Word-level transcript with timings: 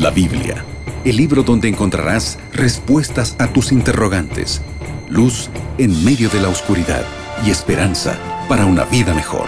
La 0.00 0.08
Biblia, 0.08 0.64
el 1.04 1.18
libro 1.18 1.42
donde 1.42 1.68
encontrarás 1.68 2.38
respuestas 2.54 3.36
a 3.38 3.48
tus 3.48 3.70
interrogantes, 3.70 4.62
luz 5.10 5.50
en 5.76 6.02
medio 6.02 6.30
de 6.30 6.40
la 6.40 6.48
oscuridad 6.48 7.04
y 7.44 7.50
esperanza 7.50 8.18
para 8.48 8.64
una 8.64 8.84
vida 8.86 9.12
mejor. 9.12 9.44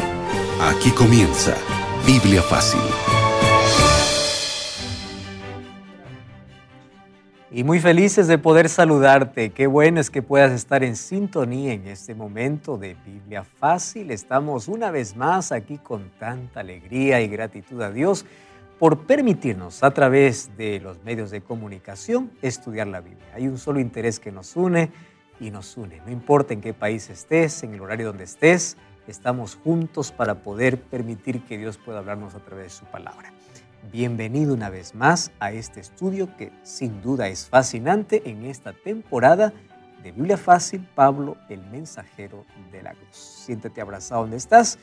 Aquí 0.60 0.90
comienza 0.90 1.54
Biblia 2.06 2.42
Fácil. 2.42 2.82
Y 7.50 7.64
muy 7.64 7.80
felices 7.80 8.26
de 8.26 8.36
poder 8.36 8.68
saludarte. 8.68 9.52
Qué 9.52 9.66
bueno 9.66 10.00
es 10.00 10.10
que 10.10 10.20
puedas 10.20 10.52
estar 10.52 10.84
en 10.84 10.96
sintonía 10.96 11.72
en 11.72 11.86
este 11.86 12.14
momento 12.14 12.76
de 12.76 12.94
Biblia 13.06 13.42
Fácil. 13.42 14.10
Estamos 14.10 14.68
una 14.68 14.90
vez 14.90 15.16
más 15.16 15.50
aquí 15.50 15.78
con 15.78 16.10
tanta 16.18 16.60
alegría 16.60 17.22
y 17.22 17.28
gratitud 17.28 17.80
a 17.80 17.90
Dios 17.90 18.26
por 18.82 19.06
permitirnos 19.06 19.84
a 19.84 19.92
través 19.92 20.56
de 20.56 20.80
los 20.80 21.04
medios 21.04 21.30
de 21.30 21.40
comunicación 21.40 22.32
estudiar 22.42 22.88
la 22.88 23.00
Biblia. 23.00 23.28
Hay 23.32 23.46
un 23.46 23.56
solo 23.56 23.78
interés 23.78 24.18
que 24.18 24.32
nos 24.32 24.56
une 24.56 24.90
y 25.38 25.52
nos 25.52 25.76
une. 25.76 26.00
No 26.04 26.10
importa 26.10 26.52
en 26.52 26.60
qué 26.60 26.74
país 26.74 27.08
estés, 27.08 27.62
en 27.62 27.74
el 27.74 27.80
horario 27.80 28.08
donde 28.08 28.24
estés, 28.24 28.76
estamos 29.06 29.54
juntos 29.54 30.10
para 30.10 30.42
poder 30.42 30.80
permitir 30.80 31.44
que 31.44 31.58
Dios 31.58 31.78
pueda 31.78 32.00
hablarnos 32.00 32.34
a 32.34 32.40
través 32.40 32.64
de 32.64 32.70
su 32.70 32.84
palabra. 32.86 33.32
Bienvenido 33.92 34.52
una 34.52 34.68
vez 34.68 34.96
más 34.96 35.30
a 35.38 35.52
este 35.52 35.78
estudio 35.78 36.36
que 36.36 36.50
sin 36.64 37.02
duda 37.02 37.28
es 37.28 37.46
fascinante 37.46 38.28
en 38.28 38.46
esta 38.46 38.72
temporada 38.72 39.52
de 40.02 40.10
Biblia 40.10 40.36
Fácil, 40.36 40.88
Pablo, 40.96 41.36
el 41.48 41.64
mensajero 41.70 42.44
de 42.72 42.82
la 42.82 42.94
cruz. 42.94 43.14
Siéntete 43.14 43.80
abrazado 43.80 44.22
donde 44.22 44.38
estás. 44.38 44.76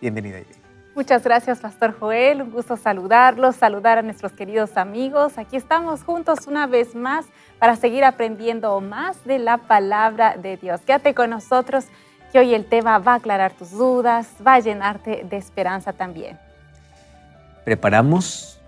Bienvenida, 0.00 0.40
Irene. 0.40 0.63
Muchas 0.94 1.24
gracias, 1.24 1.58
Pastor 1.58 1.98
Joel. 1.98 2.42
Un 2.42 2.52
gusto 2.52 2.76
saludarlos, 2.76 3.56
saludar 3.56 3.98
a 3.98 4.02
nuestros 4.02 4.30
queridos 4.30 4.76
amigos. 4.76 5.38
Aquí 5.38 5.56
estamos 5.56 6.04
juntos 6.04 6.46
una 6.46 6.68
vez 6.68 6.94
más 6.94 7.26
para 7.58 7.74
seguir 7.74 8.04
aprendiendo 8.04 8.80
más 8.80 9.24
de 9.24 9.40
la 9.40 9.58
palabra 9.58 10.36
de 10.36 10.56
Dios. 10.56 10.82
Quédate 10.82 11.12
con 11.12 11.30
nosotros, 11.30 11.86
que 12.30 12.38
hoy 12.38 12.54
el 12.54 12.66
tema 12.66 12.98
va 12.98 13.14
a 13.14 13.16
aclarar 13.16 13.54
tus 13.54 13.72
dudas, 13.72 14.28
va 14.46 14.54
a 14.54 14.60
llenarte 14.60 15.26
de 15.28 15.36
esperanza 15.36 15.92
también. 15.92 16.38
Preparamos 17.64 18.60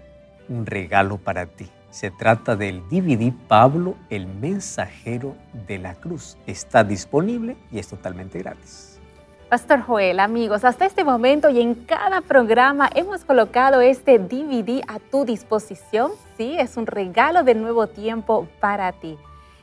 un 0.48 0.66
regalo 0.66 1.18
para 1.18 1.46
ti. 1.46 1.70
Se 1.90 2.10
trata 2.10 2.56
del 2.56 2.82
DVD 2.88 3.32
Pablo, 3.46 3.96
el 4.10 4.26
mensajero 4.26 5.36
de 5.68 5.78
la 5.78 5.94
cruz. 5.94 6.36
Está 6.48 6.82
disponible 6.82 7.56
y 7.70 7.78
es 7.78 7.86
totalmente 7.86 8.40
gratis. 8.40 8.95
Pastor 9.48 9.80
Joel, 9.82 10.18
amigos, 10.18 10.64
hasta 10.64 10.86
este 10.86 11.04
momento 11.04 11.50
y 11.50 11.60
en 11.60 11.76
cada 11.76 12.20
programa 12.20 12.90
hemos 12.96 13.24
colocado 13.24 13.80
este 13.80 14.18
DVD 14.18 14.82
a 14.88 14.98
tu 14.98 15.24
disposición. 15.24 16.10
Sí, 16.36 16.56
es 16.58 16.76
un 16.76 16.84
regalo 16.84 17.44
de 17.44 17.54
nuevo 17.54 17.86
tiempo 17.86 18.48
para 18.58 18.90
ti. 18.90 19.16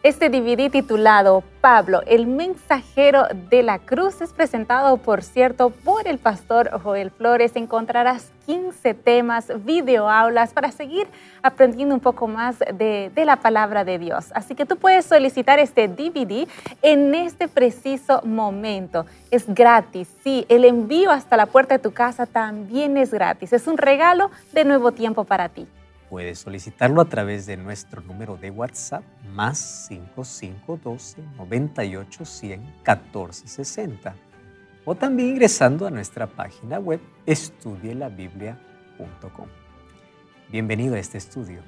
Este 0.04 0.30
DVD 0.30 0.70
titulado 0.70 1.46
Pablo, 1.62 2.02
el 2.06 2.28
mensajero 2.28 3.23
de 3.50 3.64
la 3.64 3.80
cruz, 3.80 4.20
es 4.20 4.34
presentado, 4.34 4.98
por 4.98 5.23
cierto, 5.23 5.70
por 5.70 6.10
el 6.10 6.18
pastor 6.18 6.70
Joel 6.82 7.10
Flores. 7.10 7.56
Encontrarás 7.56 8.30
15 8.45 8.95
temas, 8.95 9.48
videoaulas 9.64 10.52
para 10.52 10.73
seguir 10.73 11.08
aprendiendo 11.42 11.95
un 11.95 12.02
poco 12.02 12.28
más 12.28 12.60
de, 12.60 13.14
la 13.16 13.38
palabra 13.38 13.86
de 13.86 13.98
Dios. 13.98 14.26
Así 14.36 14.56
que 14.56 14.66
tú 14.66 14.76
puedes 14.76 15.06
solicitar 15.06 15.60
este 15.60 15.88
DVD 15.88 16.50
en 16.82 17.16
este 17.16 17.48
preciso 17.48 18.22
momento. 18.26 19.06
Es 19.32 19.45
gratis, 19.48 20.10
sí. 20.22 20.45
El 20.50 20.66
envío 20.66 21.12
hasta 21.12 21.38
la 21.38 21.45
puerta 21.45 21.76
de 21.76 21.80
tu 21.80 21.94
casa 21.94 22.26
también 22.26 22.98
es 22.98 23.14
gratis. 23.14 23.54
Es 23.54 23.67
un 23.67 23.78
regalo 23.78 24.32
de 24.52 24.66
nuevo 24.66 24.92
tiempo 24.92 25.23
para 25.23 25.48
ti. 25.48 25.66
Puedes 26.14 26.38
solicitarlo 26.38 27.02
a 27.02 27.06
través 27.06 27.47
de 27.47 27.58
nuestro 27.58 28.03
número 28.03 28.38
de 28.38 28.52
WhatsApp 28.52 29.03
más 29.33 29.88
5512 29.88 31.23
98 31.38 32.23
100 32.23 32.61
1460 32.61 34.14
o 34.86 34.93
también 34.93 35.30
ingresando 35.30 35.88
a 35.88 35.89
nuestra 35.89 36.27
página 36.27 36.77
web 36.77 36.99
estudielabiblia.com. 37.26 39.48
Bienvenido 40.52 40.93
a 40.93 40.99
este 40.99 41.17
estudio. 41.17 41.61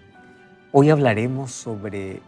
Hoy 0.71 0.91
hablaremos 0.91 1.51
sobre 1.51 2.21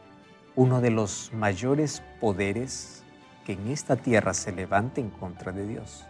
uno 0.55 0.81
de 0.81 0.89
los 0.89 1.31
mayores 1.33 2.01
poderes 2.19 3.03
que 3.45 3.53
en 3.53 3.67
esta 3.67 3.95
tierra 3.95 4.33
se 4.33 4.51
levanta 4.51 5.01
en 5.01 5.11
contra 5.11 5.51
de 5.51 5.67
Dios. 5.67 6.03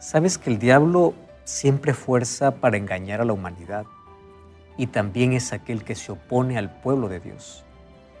Sabes 0.00 0.38
que 0.38 0.50
el 0.50 0.58
diablo 0.58 1.14
siempre 1.44 1.94
fuerza 1.94 2.56
para 2.56 2.78
engañar 2.78 3.20
a 3.20 3.24
la 3.24 3.32
humanidad 3.32 3.86
y 4.80 4.86
también 4.86 5.34
es 5.34 5.52
aquel 5.52 5.84
que 5.84 5.94
se 5.94 6.10
opone 6.10 6.56
al 6.56 6.80
pueblo 6.80 7.10
de 7.10 7.20
Dios. 7.20 7.66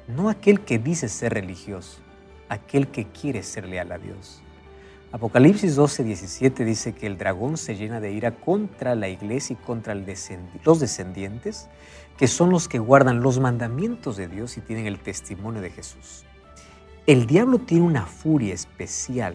No 0.06 0.28
aquel 0.28 0.60
que 0.60 0.78
dice 0.78 1.08
ser 1.08 1.32
religioso, 1.32 2.02
aquel 2.50 2.88
que 2.88 3.06
quiere 3.06 3.42
ser 3.42 3.66
leal 3.66 3.90
a 3.92 3.96
Dios. 3.96 4.42
Apocalipsis 5.10 5.74
12, 5.74 6.04
17 6.04 6.66
dice 6.66 6.92
que 6.92 7.06
el 7.06 7.16
dragón 7.16 7.56
se 7.56 7.76
llena 7.76 7.98
de 7.98 8.12
ira 8.12 8.32
contra 8.32 8.94
la 8.94 9.08
iglesia 9.08 9.56
y 9.58 9.64
contra 9.64 9.94
los 9.94 10.80
descendientes, 10.80 11.70
que 12.18 12.28
son 12.28 12.50
los 12.50 12.68
que 12.68 12.78
guardan 12.78 13.22
los 13.22 13.40
mandamientos 13.40 14.18
de 14.18 14.28
Dios 14.28 14.58
y 14.58 14.60
tienen 14.60 14.86
el 14.86 15.00
testimonio 15.00 15.62
de 15.62 15.70
Jesús. 15.70 16.26
El 17.06 17.26
diablo 17.26 17.60
tiene 17.60 17.86
una 17.86 18.04
furia 18.04 18.52
especial 18.52 19.34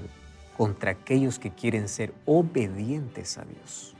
contra 0.55 0.91
aquellos 0.91 1.39
que 1.39 1.49
quieren 1.49 1.89
ser 1.89 2.13
obedientes 2.27 3.39
a 3.39 3.45
Dios. 3.45 3.95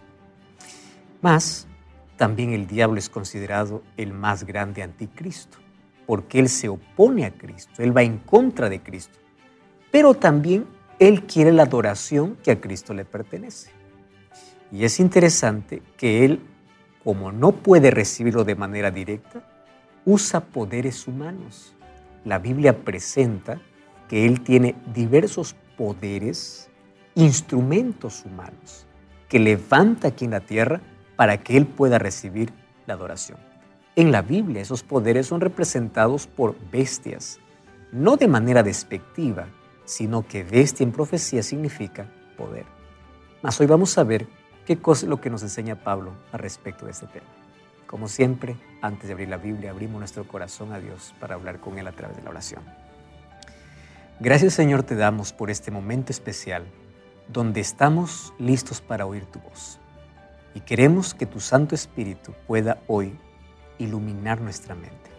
Más, 1.23 1.67
también 2.17 2.53
el 2.53 2.67
diablo 2.67 2.97
es 2.97 3.09
considerado 3.09 3.83
el 3.97 4.13
más 4.13 4.45
grande 4.45 4.83
anticristo, 4.83 5.57
porque 6.05 6.39
él 6.39 6.49
se 6.49 6.69
opone 6.69 7.25
a 7.25 7.31
Cristo, 7.31 7.83
él 7.83 7.95
va 7.95 8.03
en 8.03 8.19
contra 8.19 8.69
de 8.69 8.81
Cristo, 8.81 9.17
pero 9.91 10.13
también 10.13 10.65
él 10.99 11.23
quiere 11.23 11.51
la 11.51 11.63
adoración 11.63 12.37
que 12.43 12.51
a 12.51 12.61
Cristo 12.61 12.93
le 12.93 13.05
pertenece. 13.05 13.71
Y 14.71 14.85
es 14.85 14.99
interesante 14.99 15.81
que 15.97 16.25
él, 16.25 16.41
como 17.03 17.31
no 17.31 17.51
puede 17.51 17.91
recibirlo 17.91 18.43
de 18.43 18.55
manera 18.55 18.91
directa, 18.91 19.43
usa 20.05 20.39
poderes 20.39 21.07
humanos. 21.07 21.73
La 22.23 22.39
Biblia 22.39 22.83
presenta 22.83 23.59
que 24.07 24.25
él 24.25 24.41
tiene 24.41 24.75
diversos 24.93 25.55
poderes, 25.77 26.69
instrumentos 27.15 28.23
humanos, 28.25 28.85
que 29.27 29.39
levanta 29.39 30.09
aquí 30.09 30.25
en 30.25 30.31
la 30.31 30.39
tierra 30.41 30.81
para 31.15 31.37
que 31.37 31.57
Él 31.57 31.65
pueda 31.65 31.99
recibir 31.99 32.51
la 32.85 32.93
adoración. 32.93 33.37
En 33.95 34.11
la 34.11 34.21
Biblia 34.21 34.61
esos 34.61 34.83
poderes 34.83 35.27
son 35.27 35.41
representados 35.41 36.27
por 36.27 36.55
bestias, 36.71 37.39
no 37.91 38.17
de 38.17 38.27
manera 38.27 38.63
despectiva, 38.63 39.47
sino 39.85 40.27
que 40.27 40.43
bestia 40.43 40.83
en 40.83 40.91
profecía 40.91 41.43
significa 41.43 42.07
poder. 42.37 42.65
Mas 43.41 43.59
hoy 43.59 43.67
vamos 43.67 43.97
a 43.97 44.03
ver 44.03 44.27
qué 44.65 44.77
cosa 44.77 45.05
es 45.05 45.09
lo 45.09 45.21
que 45.21 45.29
nos 45.29 45.43
enseña 45.43 45.83
Pablo 45.83 46.11
al 46.31 46.39
respecto 46.39 46.85
de 46.85 46.91
este 46.91 47.07
tema. 47.07 47.27
Como 47.87 48.07
siempre, 48.07 48.57
antes 48.81 49.07
de 49.07 49.13
abrir 49.13 49.29
la 49.29 49.37
Biblia, 49.37 49.71
abrimos 49.71 49.99
nuestro 49.99 50.27
corazón 50.27 50.73
a 50.73 50.79
Dios 50.79 51.13
para 51.19 51.35
hablar 51.35 51.59
con 51.59 51.77
Él 51.77 51.87
a 51.87 51.91
través 51.91 52.17
de 52.17 52.23
la 52.23 52.31
oración. 52.31 52.63
Gracias 54.19 54.53
Señor 54.53 54.83
te 54.83 54.95
damos 54.95 55.33
por 55.33 55.51
este 55.51 55.71
momento 55.71 56.11
especial 56.11 56.65
donde 57.27 57.59
estamos 57.59 58.33
listos 58.39 58.79
para 58.79 59.05
oír 59.05 59.25
tu 59.25 59.39
voz. 59.39 59.79
Y 60.55 60.61
queremos 60.61 61.13
que 61.13 61.25
tu 61.25 61.41
Santo 61.41 61.75
Espíritu 61.75 62.33
pueda 62.47 62.81
hoy 62.87 63.13
iluminar 63.77 64.39
nuestra 64.39 64.73
mente. 64.73 65.11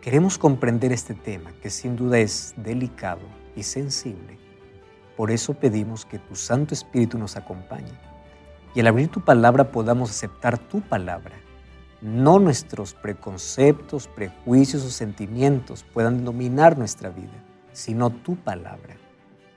Queremos 0.00 0.38
comprender 0.38 0.92
este 0.92 1.12
tema 1.12 1.52
que 1.60 1.70
sin 1.70 1.96
duda 1.96 2.20
es 2.20 2.54
delicado 2.56 3.20
y 3.56 3.64
sensible. 3.64 4.38
Por 5.16 5.32
eso 5.32 5.54
pedimos 5.54 6.06
que 6.06 6.20
tu 6.20 6.36
Santo 6.36 6.72
Espíritu 6.72 7.18
nos 7.18 7.36
acompañe 7.36 7.92
y 8.72 8.80
al 8.80 8.86
abrir 8.86 9.08
tu 9.08 9.20
palabra 9.20 9.72
podamos 9.72 10.10
aceptar 10.10 10.56
tu 10.56 10.80
palabra. 10.80 11.34
No 12.00 12.38
nuestros 12.38 12.94
preconceptos, 12.94 14.06
prejuicios 14.06 14.84
o 14.84 14.90
sentimientos 14.90 15.84
puedan 15.92 16.24
dominar 16.24 16.78
nuestra 16.78 17.10
vida, 17.10 17.44
sino 17.72 18.10
tu 18.10 18.36
palabra. 18.36 18.96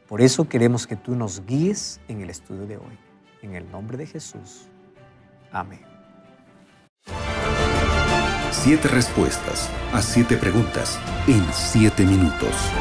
Por 0.09 0.21
eso 0.21 0.49
queremos 0.49 0.87
que 0.87 0.95
tú 0.95 1.15
nos 1.15 1.45
guíes 1.45 2.01
en 2.07 2.21
el 2.21 2.31
estudio 2.31 2.65
de 2.65 2.77
hoy. 2.77 2.97
En 3.43 3.53
el 3.53 3.69
nombre 3.71 3.97
de 3.97 4.07
Jesús. 4.07 4.67
Amén. 5.53 5.79
Siete 8.51 8.87
respuestas 8.87 9.69
a 9.93 10.01
siete 10.01 10.35
preguntas 10.37 10.99
en 11.27 11.43
siete 11.53 12.05
minutos. 12.05 12.71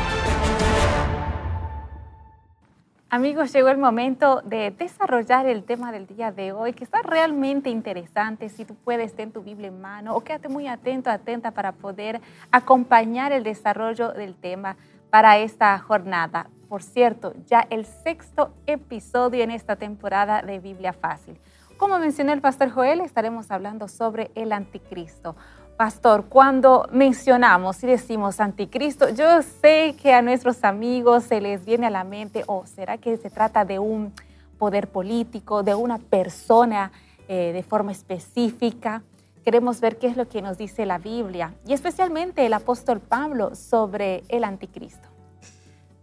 Amigos, 3.10 3.52
llegó 3.52 3.68
el 3.68 3.76
momento 3.76 4.40
de 4.40 4.70
desarrollar 4.70 5.44
el 5.44 5.64
tema 5.64 5.92
del 5.92 6.06
día 6.06 6.32
de 6.32 6.52
hoy, 6.52 6.72
que 6.72 6.84
está 6.84 7.02
realmente 7.02 7.68
interesante. 7.68 8.48
Si 8.48 8.64
tú 8.64 8.74
puedes, 8.74 9.14
ten 9.14 9.32
tu 9.32 9.42
Biblia 9.42 9.68
en 9.68 9.82
mano 9.82 10.16
o 10.16 10.24
quédate 10.24 10.48
muy 10.48 10.66
atento, 10.66 11.10
atenta 11.10 11.50
para 11.50 11.72
poder 11.72 12.22
acompañar 12.50 13.32
el 13.32 13.42
desarrollo 13.42 14.12
del 14.12 14.34
tema 14.34 14.76
para 15.10 15.36
esta 15.36 15.78
jornada. 15.78 16.48
Por 16.70 16.82
cierto, 16.82 17.34
ya 17.46 17.66
el 17.68 17.84
sexto 17.84 18.54
episodio 18.66 19.44
en 19.44 19.50
esta 19.50 19.76
temporada 19.76 20.40
de 20.40 20.58
Biblia 20.58 20.94
Fácil. 20.94 21.38
Como 21.82 21.98
mencionó 21.98 22.32
el 22.32 22.40
pastor 22.40 22.70
Joel, 22.70 23.00
estaremos 23.00 23.50
hablando 23.50 23.88
sobre 23.88 24.30
el 24.36 24.52
anticristo. 24.52 25.34
Pastor, 25.76 26.26
cuando 26.28 26.86
mencionamos 26.92 27.82
y 27.82 27.88
decimos 27.88 28.38
anticristo, 28.38 29.08
yo 29.08 29.42
sé 29.42 29.96
que 30.00 30.14
a 30.14 30.22
nuestros 30.22 30.62
amigos 30.62 31.24
se 31.24 31.40
les 31.40 31.64
viene 31.64 31.88
a 31.88 31.90
la 31.90 32.04
mente, 32.04 32.44
o 32.46 32.64
será 32.66 32.98
que 32.98 33.16
se 33.16 33.30
trata 33.30 33.64
de 33.64 33.80
un 33.80 34.12
poder 34.58 34.90
político, 34.90 35.64
de 35.64 35.74
una 35.74 35.98
persona 35.98 36.92
eh, 37.26 37.50
de 37.52 37.64
forma 37.64 37.90
específica. 37.90 39.02
Queremos 39.44 39.80
ver 39.80 39.98
qué 39.98 40.06
es 40.06 40.16
lo 40.16 40.28
que 40.28 40.40
nos 40.40 40.58
dice 40.58 40.86
la 40.86 40.98
Biblia 40.98 41.52
y 41.66 41.72
especialmente 41.72 42.46
el 42.46 42.52
apóstol 42.52 43.00
Pablo 43.00 43.56
sobre 43.56 44.22
el 44.28 44.44
anticristo. 44.44 45.11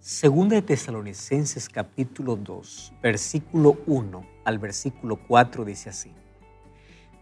Segunda 0.02 0.56
de 0.56 0.62
Tesalonicenses 0.62 1.68
capítulo 1.68 2.38
2, 2.38 2.94
versículo 3.04 3.80
1 3.86 4.26
al 4.46 4.58
versículo 4.58 5.18
4 5.28 5.66
dice 5.66 5.90
así. 5.90 6.14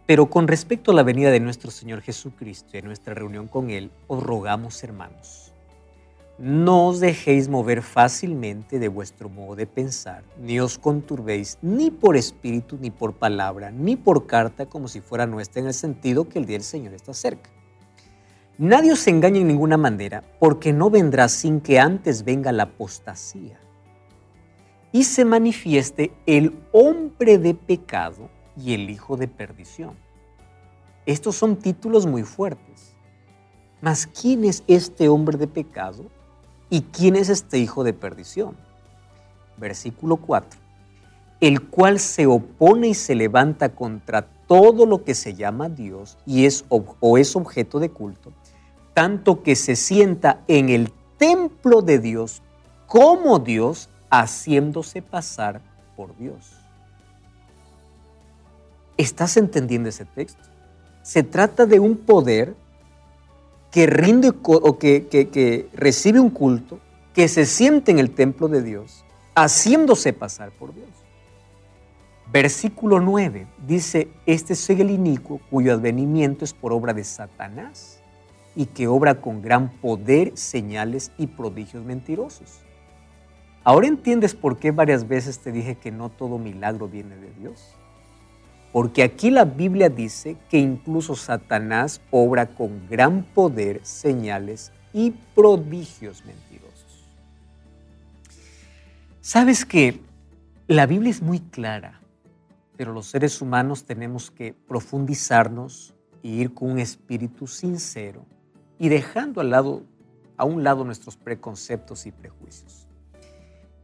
Pero 0.05 0.29
con 0.29 0.47
respecto 0.47 0.91
a 0.91 0.93
la 0.93 1.01
venida 1.01 1.31
de 1.31 1.39
nuestro 1.39 1.71
Señor 1.71 2.01
Jesucristo 2.01 2.69
y 2.73 2.77
a 2.77 2.83
nuestra 2.83 3.15
reunión 3.15 3.47
con 3.47 3.71
Él, 3.71 3.89
os 4.05 4.21
rogamos, 4.21 4.83
hermanos, 4.83 5.53
no 6.37 6.89
os 6.89 6.99
dejéis 6.99 7.49
mover 7.49 7.81
fácilmente 7.81 8.77
de 8.77 8.89
vuestro 8.89 9.27
modo 9.27 9.55
de 9.55 9.65
pensar, 9.65 10.23
ni 10.39 10.59
os 10.59 10.77
conturbéis 10.77 11.57
ni 11.63 11.89
por 11.89 12.15
espíritu, 12.15 12.77
ni 12.79 12.91
por 12.91 13.13
palabra, 13.13 13.71
ni 13.71 13.95
por 13.95 14.27
carta, 14.27 14.67
como 14.67 14.87
si 14.87 15.01
fuera 15.01 15.25
nuestra, 15.25 15.61
en 15.61 15.67
el 15.67 15.73
sentido 15.73 16.29
que 16.29 16.37
el 16.37 16.45
día 16.45 16.57
del 16.57 16.63
Señor 16.63 16.93
está 16.93 17.15
cerca. 17.15 17.49
Nadie 18.59 18.91
os 18.91 19.07
engañe 19.07 19.41
en 19.41 19.47
ninguna 19.47 19.77
manera, 19.77 20.23
porque 20.39 20.73
no 20.73 20.89
vendrá 20.89 21.29
sin 21.29 21.61
que 21.61 21.79
antes 21.79 22.23
venga 22.23 22.51
la 22.51 22.63
apostasía 22.63 23.59
y 24.91 25.03
se 25.03 25.25
manifieste 25.25 26.11
el 26.25 26.57
hombre 26.71 27.37
de 27.37 27.53
pecado 27.53 28.29
y 28.55 28.73
el 28.73 28.89
hijo 28.89 29.15
de 29.15 29.27
perdición. 29.27 29.95
Estos 31.05 31.35
son 31.35 31.57
títulos 31.57 32.07
muy 32.07 32.23
fuertes. 32.23 32.95
Mas 33.79 34.07
¿quién 34.07 34.43
es 34.43 34.63
este 34.65 35.07
hombre 35.07 35.37
de 35.37 35.47
pecado 35.47 36.05
y 36.71 36.81
quién 36.81 37.15
es 37.15 37.29
este 37.29 37.59
hijo 37.59 37.83
de 37.83 37.93
perdición? 37.93 38.57
Versículo 39.57 40.17
4. 40.17 40.59
El 41.41 41.61
cual 41.67 41.99
se 41.99 42.25
opone 42.25 42.87
y 42.87 42.93
se 42.95 43.13
levanta 43.13 43.69
contra 43.69 44.23
todo 44.47 44.87
lo 44.87 45.03
que 45.03 45.13
se 45.13 45.35
llama 45.35 45.69
Dios 45.69 46.17
y 46.25 46.45
es 46.45 46.65
o 46.69 47.17
es 47.19 47.35
objeto 47.35 47.79
de 47.79 47.89
culto, 47.89 48.33
tanto 48.97 49.43
que 49.43 49.55
se 49.55 49.75
sienta 49.75 50.41
en 50.47 50.69
el 50.69 50.91
templo 51.19 51.83
de 51.83 51.99
Dios 51.99 52.41
como 52.87 53.37
Dios 53.37 53.89
haciéndose 54.09 55.03
pasar 55.03 55.61
por 55.95 56.17
Dios. 56.17 56.53
¿Estás 58.97 59.37
entendiendo 59.37 59.89
ese 59.89 60.05
texto? 60.05 60.41
Se 61.03 61.21
trata 61.21 61.67
de 61.67 61.79
un 61.79 61.95
poder 61.95 62.55
que 63.69 63.85
rinde 63.85 64.33
o 64.41 64.79
que, 64.79 65.69
recibe 65.75 66.19
un 66.19 66.31
culto, 66.31 66.79
que 67.13 67.27
se 67.27 67.45
siente 67.45 67.91
en 67.91 67.99
el 67.99 68.15
templo 68.15 68.47
de 68.47 68.63
Dios, 68.63 69.05
haciéndose 69.35 70.11
pasar 70.11 70.49
por 70.49 70.73
Dios. 70.73 70.89
Versículo 72.33 72.99
9 72.99 73.45
dice, 73.67 74.07
este 74.25 74.53
es 74.53 74.69
el 74.71 74.89
inicuo 74.89 75.39
cuyo 75.51 75.75
advenimiento 75.75 76.43
es 76.43 76.55
por 76.55 76.73
obra 76.73 76.95
de 76.95 77.03
Satanás 77.03 77.96
y 78.57 78.65
que 78.65 78.87
obra 78.87 79.21
con 79.21 79.43
gran 79.43 79.69
poder, 79.69 80.35
señales 80.35 81.11
y 81.19 81.27
prodigios 81.27 81.85
mentirosos. 81.85 82.63
Ahora 83.63 83.85
entiendes 83.85 84.33
por 84.33 84.57
qué 84.57 84.71
varias 84.71 85.07
veces 85.07 85.37
te 85.37 85.51
dije 85.51 85.75
que 85.75 85.91
no 85.91 86.09
todo 86.09 86.39
milagro 86.39 86.87
viene 86.87 87.15
de 87.17 87.31
Dios. 87.39 87.75
Porque 88.73 89.03
aquí 89.03 89.29
la 89.29 89.45
Biblia 89.45 89.89
dice 89.89 90.37
que 90.49 90.57
incluso 90.57 91.15
Satanás 91.15 92.01
obra 92.09 92.47
con 92.47 92.89
gran 92.89 93.21
poder, 93.21 93.79
señales 93.83 94.71
y 94.91 95.11
prodigios 95.35 96.25
mentirosos. 96.25 97.05
Sabes 99.21 99.65
que 99.65 100.01
la 100.65 100.87
Biblia 100.87 101.11
es 101.11 101.21
muy 101.21 101.41
clara, 101.41 102.01
pero 102.75 102.91
los 102.91 103.05
seres 103.05 103.39
humanos 103.39 103.83
tenemos 103.83 104.31
que 104.31 104.55
profundizarnos 104.67 105.93
y 106.23 106.41
ir 106.41 106.55
con 106.55 106.71
un 106.71 106.79
espíritu 106.79 107.45
sincero 107.45 108.25
y 108.79 108.89
dejando 108.89 109.41
al 109.41 109.49
lado, 109.49 109.83
a 110.37 110.45
un 110.45 110.63
lado 110.63 110.83
nuestros 110.83 111.17
preconceptos 111.17 112.05
y 112.05 112.11
prejuicios. 112.11 112.87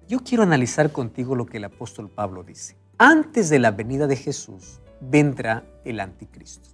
Yo 0.07 0.19
quiero 0.19 0.43
analizar 0.43 0.91
contigo 0.91 1.35
lo 1.35 1.45
que 1.45 1.57
el 1.57 1.63
apóstol 1.63 2.09
Pablo 2.09 2.43
dice. 2.43 2.75
Antes 2.97 3.49
de 3.49 3.59
la 3.59 3.71
venida 3.71 4.05
de 4.07 4.15
Jesús, 4.15 4.79
vendrá 4.99 5.63
el 5.83 5.99
anticristo. 5.99 6.69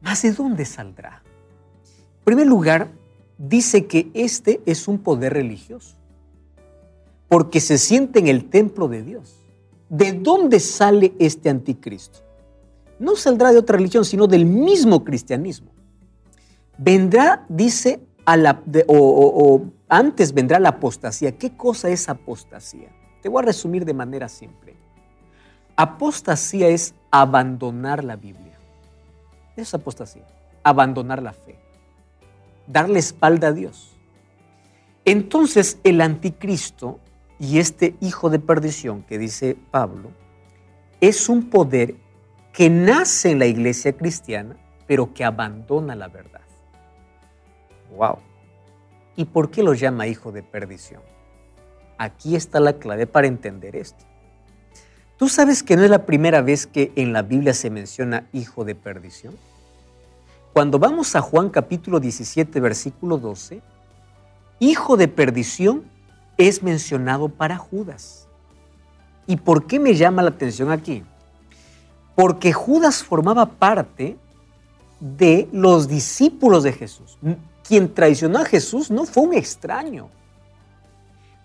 ¿Mas 0.00 0.22
de 0.22 0.32
dónde 0.32 0.64
saldrá? 0.64 1.22
En 2.18 2.24
primer 2.24 2.46
lugar, 2.46 2.88
dice 3.36 3.86
que 3.86 4.10
este 4.14 4.60
es 4.66 4.88
un 4.88 4.98
poder 4.98 5.34
religioso, 5.34 5.96
porque 7.28 7.60
se 7.60 7.78
siente 7.78 8.20
en 8.20 8.28
el 8.28 8.48
templo 8.48 8.88
de 8.88 9.02
Dios. 9.02 9.36
¿De 9.88 10.12
dónde 10.12 10.60
sale 10.60 11.12
este 11.18 11.50
anticristo? 11.50 12.20
No 12.98 13.16
saldrá 13.16 13.52
de 13.52 13.58
otra 13.58 13.76
religión, 13.76 14.04
sino 14.04 14.26
del 14.26 14.46
mismo 14.46 15.04
cristianismo. 15.04 15.72
Vendrá, 16.84 17.44
dice, 17.48 18.00
o 18.88 19.62
antes 19.88 20.32
vendrá 20.32 20.58
la 20.58 20.70
apostasía. 20.70 21.38
¿Qué 21.38 21.56
cosa 21.56 21.90
es 21.90 22.08
apostasía? 22.08 22.88
Te 23.20 23.28
voy 23.28 23.40
a 23.42 23.46
resumir 23.46 23.84
de 23.84 23.94
manera 23.94 24.28
simple. 24.28 24.74
Apostasía 25.76 26.68
es 26.68 26.94
abandonar 27.12 28.02
la 28.02 28.16
Biblia. 28.16 28.58
Es 29.54 29.72
apostasía. 29.74 30.26
Abandonar 30.64 31.22
la 31.22 31.32
fe. 31.32 31.56
Darle 32.66 32.98
espalda 32.98 33.48
a 33.48 33.52
Dios. 33.52 33.96
Entonces 35.04 35.78
el 35.84 36.00
anticristo 36.00 36.98
y 37.38 37.58
este 37.58 37.94
hijo 38.00 38.28
de 38.28 38.38
perdición 38.40 39.02
que 39.02 39.18
dice 39.18 39.56
Pablo 39.70 40.10
es 41.00 41.28
un 41.28 41.48
poder 41.48 41.96
que 42.52 42.70
nace 42.70 43.30
en 43.30 43.38
la 43.38 43.46
iglesia 43.46 43.96
cristiana, 43.96 44.56
pero 44.86 45.14
que 45.14 45.24
abandona 45.24 45.94
la 45.96 46.08
verdad. 46.08 46.41
Wow. 47.96 48.18
¿Y 49.16 49.26
por 49.26 49.50
qué 49.50 49.62
lo 49.62 49.74
llama 49.74 50.06
hijo 50.06 50.32
de 50.32 50.42
perdición? 50.42 51.02
Aquí 51.98 52.34
está 52.34 52.60
la 52.60 52.74
clave 52.74 53.06
para 53.06 53.26
entender 53.26 53.76
esto. 53.76 54.04
¿Tú 55.18 55.28
sabes 55.28 55.62
que 55.62 55.76
no 55.76 55.84
es 55.84 55.90
la 55.90 56.04
primera 56.04 56.40
vez 56.40 56.66
que 56.66 56.92
en 56.96 57.12
la 57.12 57.22
Biblia 57.22 57.54
se 57.54 57.70
menciona 57.70 58.26
hijo 58.32 58.64
de 58.64 58.74
perdición? 58.74 59.36
Cuando 60.52 60.78
vamos 60.78 61.14
a 61.14 61.20
Juan 61.20 61.48
capítulo 61.48 62.00
17, 62.00 62.58
versículo 62.60 63.18
12, 63.18 63.62
hijo 64.58 64.96
de 64.96 65.08
perdición 65.08 65.84
es 66.38 66.62
mencionado 66.62 67.28
para 67.28 67.56
Judas. 67.56 68.26
¿Y 69.26 69.36
por 69.36 69.66
qué 69.66 69.78
me 69.78 69.94
llama 69.94 70.22
la 70.22 70.30
atención 70.30 70.70
aquí? 70.70 71.04
Porque 72.16 72.52
Judas 72.52 73.02
formaba 73.02 73.46
parte 73.46 74.16
de 75.00 75.48
los 75.52 75.88
discípulos 75.88 76.64
de 76.64 76.72
Jesús. 76.72 77.18
Quien 77.66 77.92
traicionó 77.92 78.40
a 78.40 78.44
Jesús 78.44 78.90
no 78.90 79.04
fue 79.04 79.22
un 79.22 79.34
extraño 79.34 80.08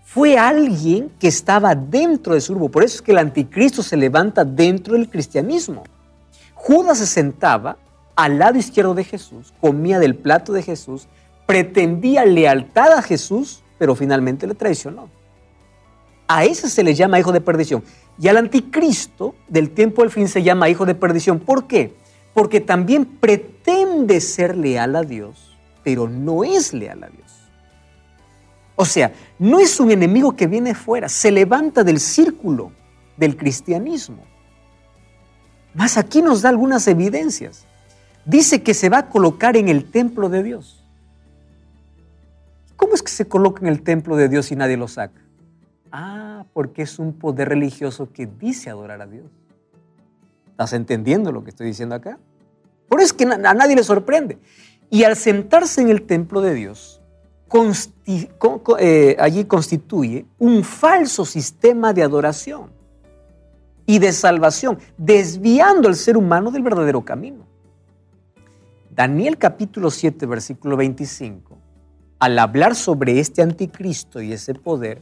fue 0.08 0.38
alguien 0.38 1.12
que 1.20 1.28
estaba 1.28 1.76
dentro 1.76 2.34
de 2.34 2.40
su 2.40 2.56
grupo. 2.56 2.72
Por 2.72 2.84
eso 2.86 2.96
es 2.96 3.02
que 3.02 3.12
el 3.12 3.18
anticristo 3.18 3.84
se 3.84 3.98
levanta 3.98 4.46
dentro 4.46 4.94
del 4.94 5.10
cristianismo. 5.10 5.84
Judas 6.56 7.00
se 7.00 7.06
sentaba 7.06 7.78
al 8.16 8.40
lado 8.40 8.58
izquierdo 8.58 8.96
de 8.96 9.04
Jesús, 9.04 9.54
comía 9.60 10.00
del 10.00 10.16
plato 10.16 10.54
de 10.54 10.64
Jesús, 10.64 11.08
pretendía 11.46 12.24
lealtad 12.24 12.94
a 12.94 13.02
Jesús, 13.02 13.62
pero 13.78 13.96
finalmente 13.96 14.48
le 14.48 14.56
traicionó. 14.56 15.10
A 16.26 16.46
ese 16.46 16.70
se 16.70 16.84
le 16.84 16.96
llama 16.96 17.20
hijo 17.20 17.34
de 17.34 17.42
perdición. 17.42 17.84
Y 18.18 18.30
al 18.30 18.38
anticristo 18.38 19.36
del 19.50 19.72
tiempo 19.72 20.04
del 20.04 20.10
fin 20.10 20.30
se 20.30 20.42
llama 20.42 20.70
hijo 20.70 20.86
de 20.86 20.96
perdición. 20.96 21.40
¿Por 21.40 21.68
qué? 21.68 21.94
Porque 22.34 22.62
también 22.62 23.04
pretende 23.06 24.22
ser 24.22 24.56
leal 24.56 24.96
a 24.96 25.04
Dios, 25.04 25.57
pero 25.88 26.10
no 26.10 26.44
es 26.44 26.74
leal 26.74 27.02
a 27.02 27.08
Dios. 27.08 27.32
O 28.76 28.84
sea, 28.84 29.14
no 29.40 29.58
es 29.58 29.80
un 29.80 29.90
enemigo 29.90 30.36
que 30.36 30.46
viene 30.46 30.76
fuera, 30.76 31.08
se 31.08 31.32
levanta 31.32 31.82
del 31.86 32.02
círculo 32.02 32.74
del 33.16 33.38
cristianismo. 33.38 34.26
Más 35.74 35.96
aquí 35.96 36.22
nos 36.22 36.42
da 36.42 36.50
algunas 36.50 36.90
evidencias. 36.90 37.66
Dice 38.26 38.64
que 38.64 38.74
se 38.74 38.90
va 38.90 38.98
a 38.98 39.10
colocar 39.10 39.56
en 39.56 39.70
el 39.70 39.90
templo 39.90 40.28
de 40.28 40.44
Dios. 40.44 40.84
¿Cómo 42.76 42.94
es 42.94 43.02
que 43.02 43.12
se 43.14 43.30
coloca 43.30 43.62
en 43.62 43.68
el 43.68 43.82
templo 43.82 44.18
de 44.18 44.28
Dios 44.28 44.52
y 44.52 44.58
nadie 44.58 44.76
lo 44.76 44.90
saca? 44.90 45.22
Ah, 45.90 46.44
porque 46.52 46.82
es 46.82 47.00
un 47.00 47.14
poder 47.14 47.48
religioso 47.48 48.12
que 48.12 48.26
dice 48.26 48.70
adorar 48.70 49.02
a 49.02 49.08
Dios. 49.08 49.32
¿Estás 50.50 50.74
entendiendo 50.74 51.32
lo 51.32 51.46
que 51.46 51.52
estoy 51.52 51.68
diciendo 51.68 51.96
acá? 51.96 52.20
Por 52.90 53.00
eso 53.00 53.08
es 53.08 53.14
que 53.14 53.24
a 53.24 53.54
nadie 53.54 53.78
le 53.78 53.86
sorprende. 53.86 54.38
Y 54.90 55.04
al 55.04 55.16
sentarse 55.16 55.82
en 55.82 55.90
el 55.90 56.04
templo 56.04 56.42
de 56.42 56.54
Dios, 56.54 57.02
eh, 58.80 59.18
allí 59.20 59.46
constituye 59.46 60.26
un 60.38 60.64
falso 60.64 61.26
sistema 61.26 61.94
de 61.94 62.04
adoración 62.04 62.72
y 63.86 64.00
de 64.00 64.12
salvación, 64.12 64.80
desviando 64.98 65.88
al 65.88 65.96
ser 65.96 66.18
humano 66.18 66.52
del 66.52 66.62
verdadero 66.62 67.04
camino. 67.04 67.46
Daniel 68.94 69.38
capítulo 69.38 69.92
7, 69.92 70.26
versículo 70.26 70.76
25, 70.76 71.58
al 72.20 72.40
hablar 72.40 72.76
sobre 72.76 73.20
este 73.20 73.42
anticristo 73.42 74.22
y 74.22 74.34
ese 74.34 74.56
poder, 74.56 75.02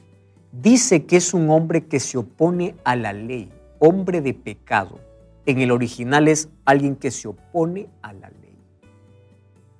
dice 0.51 1.05
que 1.05 1.17
es 1.17 1.33
un 1.33 1.49
hombre 1.49 1.85
que 1.85 1.99
se 1.99 2.17
opone 2.17 2.75
a 2.83 2.95
la 2.95 3.13
ley, 3.13 3.51
hombre 3.79 4.21
de 4.21 4.33
pecado. 4.33 4.99
En 5.45 5.61
el 5.61 5.71
original 5.71 6.27
es 6.27 6.49
alguien 6.65 6.95
que 6.95 7.11
se 7.11 7.27
opone 7.27 7.87
a 8.01 8.13
la 8.13 8.29
ley. 8.29 8.44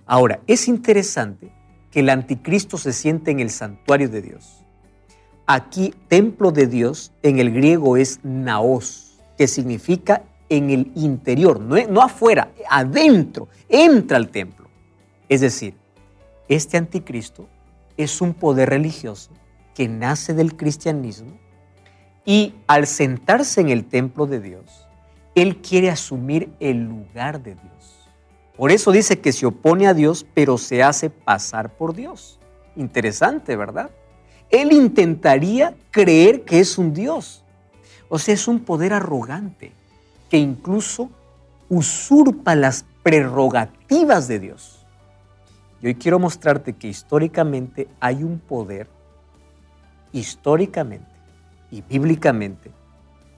Ahora, 0.05 0.39
es 0.47 0.67
interesante 0.67 1.51
que 1.91 2.01
el 2.01 2.09
anticristo 2.09 2.77
se 2.77 2.93
siente 2.93 3.31
en 3.31 3.39
el 3.39 3.49
santuario 3.49 4.09
de 4.09 4.21
Dios. 4.21 4.63
Aquí, 5.47 5.93
templo 6.07 6.51
de 6.51 6.67
Dios, 6.67 7.11
en 7.23 7.39
el 7.39 7.51
griego 7.51 7.97
es 7.97 8.19
naos, 8.23 9.19
que 9.37 9.47
significa 9.47 10.23
en 10.49 10.69
el 10.69 10.91
interior, 10.95 11.59
no, 11.59 11.75
no 11.87 12.01
afuera, 12.01 12.51
adentro, 12.69 13.47
entra 13.67 14.17
al 14.17 14.29
templo. 14.29 14.67
Es 15.27 15.41
decir, 15.41 15.75
este 16.47 16.77
anticristo 16.77 17.47
es 17.97 18.21
un 18.21 18.33
poder 18.33 18.69
religioso 18.69 19.31
que 19.73 19.87
nace 19.87 20.33
del 20.33 20.55
cristianismo 20.55 21.37
y 22.25 22.53
al 22.67 22.87
sentarse 22.87 23.61
en 23.61 23.69
el 23.69 23.85
templo 23.85 24.27
de 24.27 24.39
Dios, 24.39 24.87
él 25.35 25.57
quiere 25.57 25.89
asumir 25.89 26.49
el 26.59 26.83
lugar 26.83 27.41
de 27.41 27.55
Dios. 27.55 27.94
Por 28.57 28.71
eso 28.71 28.91
dice 28.91 29.19
que 29.19 29.33
se 29.33 29.45
opone 29.45 29.87
a 29.87 29.93
Dios, 29.93 30.25
pero 30.33 30.57
se 30.57 30.81
hace 30.81 31.09
pasar 31.09 31.75
por 31.75 31.93
Dios. 31.93 32.39
Interesante, 32.75 33.55
¿verdad? 33.55 33.89
Él 34.49 34.71
intentaría 34.71 35.75
creer 35.91 36.43
que 36.45 36.59
es 36.59 36.77
un 36.77 36.93
Dios. 36.93 37.43
O 38.07 38.19
sea, 38.19 38.33
es 38.33 38.47
un 38.47 38.59
poder 38.59 38.93
arrogante 38.93 39.73
que 40.29 40.37
incluso 40.37 41.09
usurpa 41.69 42.55
las 42.55 42.85
prerrogativas 43.03 44.27
de 44.27 44.39
Dios. 44.39 44.85
Y 45.81 45.87
hoy 45.87 45.95
quiero 45.95 46.19
mostrarte 46.19 46.73
que 46.73 46.87
históricamente 46.87 47.87
hay 47.99 48.23
un 48.23 48.39
poder, 48.39 48.87
históricamente 50.13 51.11
y 51.71 51.81
bíblicamente, 51.81 52.71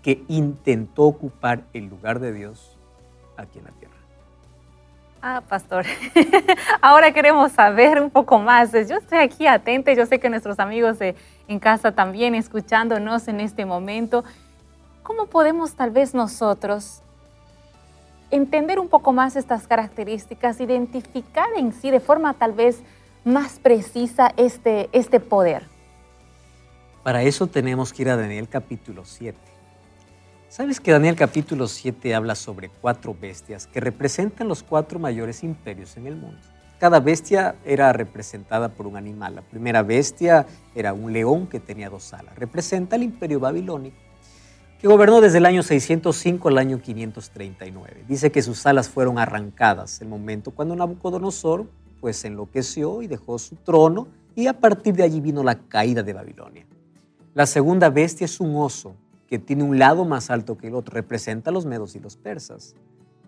que 0.03 0.24
intentó 0.27 1.03
ocupar 1.03 1.65
el 1.74 1.86
lugar 1.86 2.19
de 2.19 2.33
Dios 2.33 2.77
aquí 3.36 3.59
en 3.59 3.65
la 3.65 3.71
tierra. 3.71 3.97
Ah, 5.29 5.41
pastor, 5.41 5.86
ahora 6.81 7.12
queremos 7.12 7.51
saber 7.51 8.01
un 8.01 8.10
poco 8.10 8.39
más. 8.39 8.72
Yo 8.72 8.96
estoy 8.96 9.17
aquí 9.17 9.46
atenta, 9.46 9.91
yo 9.91 10.05
sé 10.05 10.22
que 10.22 10.29
nuestros 10.29 10.57
amigos 10.57 11.00
en 11.01 11.60
casa 11.60 11.91
también 11.91 12.34
escuchándonos 12.34 13.27
en 13.27 13.41
este 13.41 13.65
momento. 13.65 14.24
¿Cómo 15.03 15.25
podemos 15.25 15.74
tal 15.74 15.91
vez 15.91 16.13
nosotros 16.13 17.01
entender 18.31 18.79
un 18.79 18.88
poco 18.88 19.12
más 19.12 19.36
estas 19.36 19.67
características, 19.67 20.62
identificar 20.62 21.50
en 21.57 21.74
sí 21.74 21.91
de 21.91 22.00
forma 22.00 22.34
tal 22.34 22.53
vez 22.53 22.81
más 23.25 23.60
precisa 23.60 24.31
este, 24.38 24.88
este 24.93 25.19
poder? 25.19 25.63
Para 27.03 27.22
eso 27.24 27.48
tenemos 27.48 27.91
que 27.91 28.03
ir 28.03 28.10
a 28.12 28.15
Daniel 28.15 28.48
capítulo 28.48 29.03
7. 29.03 29.56
¿Sabes 30.50 30.80
que 30.80 30.92
Daniel 30.94 31.18
capítulo 31.18 31.68
7 31.68 32.16
habla 32.16 32.34
sobre 32.34 32.70
cuatro 32.70 33.13
bestias 33.13 33.68
que 33.68 33.82
representan 33.82 34.48
los 34.48 34.63
cuatro 34.63 34.98
mayores 34.98 35.44
imperios 35.44 35.98
en 35.98 36.08
el 36.08 36.16
mundo? 36.16 36.39
Cada 36.80 37.01
bestia 37.01 37.56
era 37.66 37.92
representada 37.92 38.70
por 38.70 38.88
un 38.88 38.96
animal. 38.96 39.36
La 39.36 39.42
primera 39.42 39.84
bestia 39.84 40.48
era 40.74 40.94
un 40.94 41.12
león 41.12 41.48
que 41.48 41.60
tenía 41.60 41.89
dos 41.89 42.13
alas. 42.13 42.34
Representa 42.38 42.96
el 42.96 43.04
imperio 43.04 43.42
babilónico 43.42 43.98
que 44.80 44.88
gobernó 44.88 45.20
desde 45.20 45.39
el 45.39 45.46
año 45.46 45.63
605 45.63 46.48
al 46.48 46.58
año 46.60 46.82
539. 46.82 48.06
Dice 48.08 48.32
que 48.32 48.42
sus 48.42 48.66
alas 48.66 48.88
fueron 48.88 49.20
arrancadas 49.20 50.00
el 50.01 50.08
momento 50.08 50.51
cuando 50.51 50.77
Nabucodonosor 50.77 51.68
pues 52.00 52.24
enloqueció 52.24 53.01
y 53.01 53.08
dejó 53.08 53.38
su 53.38 53.58
trono 53.58 54.08
y 54.34 54.48
a 54.48 54.54
partir 54.54 54.96
de 54.96 55.04
allí 55.04 55.20
vino 55.20 55.44
la 55.44 55.56
caída 55.56 56.04
de 56.04 56.13
Babilonia. 56.13 56.66
La 57.34 57.46
segunda 57.46 57.89
bestia 57.89 58.24
es 58.24 58.39
un 58.39 58.56
oso 58.56 58.96
que 59.27 59.39
tiene 59.39 59.63
un 59.63 59.77
lado 59.77 60.05
más 60.05 60.29
alto 60.29 60.57
que 60.57 60.67
el 60.67 60.75
otro, 60.75 60.93
representa 60.93 61.50
a 61.50 61.53
los 61.53 61.65
medos 61.65 61.96
y 61.96 62.00
los 62.00 62.15
persas. 62.17 62.75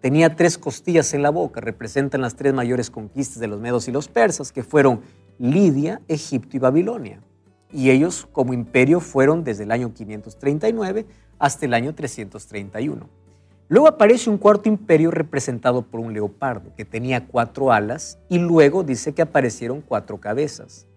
Tenía 0.01 0.35
tres 0.35 0.57
costillas 0.57 1.13
en 1.13 1.21
la 1.21 1.29
boca, 1.29 1.59
representan 1.59 2.21
las 2.21 2.35
tres 2.35 2.53
mayores 2.53 2.89
conquistas 2.89 3.39
de 3.39 3.47
los 3.47 3.59
medos 3.59 3.87
y 3.87 3.91
los 3.91 4.07
persas, 4.07 4.51
que 4.51 4.63
fueron 4.63 5.01
Lidia, 5.37 6.01
Egipto 6.07 6.55
y 6.55 6.59
Babilonia. 6.59 7.21
Y 7.71 7.89
ellos 7.91 8.27
como 8.31 8.53
imperio 8.53 9.01
fueron 9.01 9.43
desde 9.43 9.63
el 9.63 9.71
año 9.71 9.93
539 9.93 11.05
hasta 11.37 11.65
el 11.65 11.73
año 11.73 11.93
331. 11.93 13.07
Luego 13.67 13.87
aparece 13.87 14.29
un 14.29 14.39
cuarto 14.39 14.67
imperio 14.67 15.11
representado 15.11 15.83
por 15.83 15.99
un 15.99 16.11
leopardo 16.11 16.73
que 16.75 16.85
tenía 16.85 17.27
cuatro 17.27 17.71
alas 17.71 18.17
y 18.27 18.39
luego 18.39 18.83
dice 18.83 19.13
que 19.13 19.21
aparecieron 19.21 19.81
cuatro 19.81 20.17
cabezas. 20.17 20.87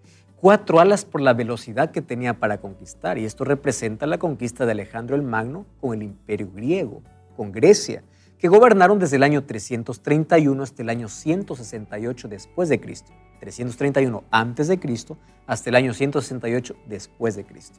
Cuatro 0.43 0.81
alas 0.81 1.05
por 1.05 1.21
la 1.21 1.35
velocidad 1.35 1.93
que 1.93 2.03
tenía 2.03 2.41
para 2.41 2.61
conquistar 2.61 3.17
y 3.17 3.25
esto 3.25 3.45
representa 3.45 4.09
la 4.09 4.19
conquista 4.19 4.67
de 4.67 4.73
Alejandro 4.73 5.15
el 5.15 5.23
Magno 5.23 5.67
con 5.81 5.95
el 5.95 6.03
imperio 6.03 6.51
griego, 6.53 7.01
con 7.37 7.53
Grecia, 7.53 8.03
que 8.41 8.49
gobernaron 8.49 8.99
desde 8.99 9.19
el 9.19 9.23
año 9.23 9.45
331 9.45 10.61
hasta 10.61 10.83
el 10.83 10.89
año 10.89 11.09
168 11.09 12.27
después 12.27 12.69
de 12.69 12.81
Cristo. 12.81 13.13
331 13.39 14.25
antes 14.33 14.67
de 14.67 14.81
Cristo 14.81 15.17
hasta 15.47 15.71
el 15.71 15.77
año 15.77 15.95
168 15.95 16.75
después 16.89 17.37
de 17.37 17.45
Cristo. 17.45 17.79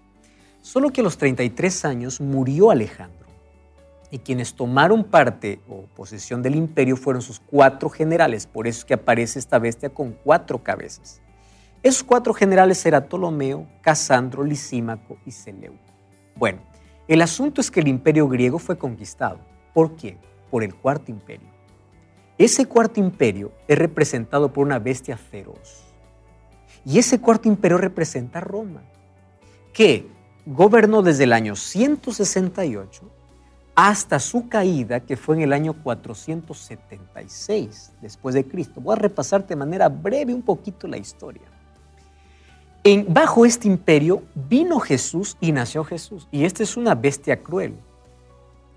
Solo 0.61 0.91
que 0.91 1.01
a 1.01 1.03
los 1.03 1.17
33 1.17 1.83
años 1.83 2.21
murió 2.21 2.71
Alejandro 2.71 3.27
y 4.09 4.19
quienes 4.19 4.53
tomaron 4.53 5.03
parte 5.03 5.59
o 5.67 5.81
posesión 5.93 6.41
del 6.41 6.55
imperio 6.55 6.95
fueron 6.95 7.21
sus 7.21 7.41
cuatro 7.41 7.89
generales, 7.89 8.47
por 8.47 8.67
eso 8.67 8.79
es 8.79 8.85
que 8.85 8.93
aparece 8.93 9.37
esta 9.37 9.59
bestia 9.59 9.89
con 9.89 10.13
cuatro 10.13 10.63
cabezas. 10.63 11.19
Esos 11.83 12.03
cuatro 12.03 12.33
generales 12.33 12.83
eran 12.85 13.07
Ptolomeo, 13.07 13.67
Casandro, 13.81 14.41
Lisímaco 14.41 15.17
y 15.25 15.31
Seleuco. 15.31 15.77
Bueno, 16.33 16.61
el 17.09 17.21
asunto 17.21 17.59
es 17.59 17.69
que 17.69 17.81
el 17.81 17.89
imperio 17.89 18.29
griego 18.29 18.57
fue 18.57 18.77
conquistado. 18.77 19.39
¿Por 19.73 19.97
qué? 19.97 20.17
Por 20.49 20.63
el 20.63 20.73
cuarto 20.73 21.11
imperio. 21.11 21.49
Ese 22.37 22.65
cuarto 22.65 23.01
imperio 23.01 23.51
es 23.67 23.77
representado 23.77 24.53
por 24.53 24.65
una 24.65 24.79
bestia 24.79 25.17
feroz. 25.17 25.83
Y 26.85 26.99
ese 26.99 27.19
cuarto 27.19 27.49
imperio 27.49 27.77
representa 27.77 28.39
a 28.39 28.41
Roma, 28.41 28.81
que 29.73 30.07
gobernó 30.45 31.01
desde 31.01 31.25
el 31.25 31.33
año 31.33 31.57
168 31.57 33.11
hasta 33.75 34.19
su 34.19 34.47
caída, 34.47 35.01
que 35.01 35.17
fue 35.17 35.35
en 35.35 35.41
el 35.41 35.51
año 35.51 35.73
476 35.83 37.91
después 38.01 38.35
de 38.35 38.45
Cristo. 38.45 38.79
Voy 38.79 38.93
a 38.93 38.99
repasarte 38.99 39.49
de 39.49 39.57
manera 39.57 39.89
breve 39.89 40.33
un 40.33 40.43
poquito 40.43 40.87
la 40.87 40.95
historia. 40.97 41.52
En, 42.85 43.13
bajo 43.13 43.45
este 43.45 43.69
imperio 43.69 44.23
vino 44.35 44.81
Jesús 44.81 45.37
y 45.39 45.53
nació 45.53 45.85
Jesús. 45.85 46.27
Y 46.31 46.43
esta 46.43 46.63
es 46.63 46.75
una 46.75 46.95
bestia 46.95 47.41
cruel. 47.41 47.75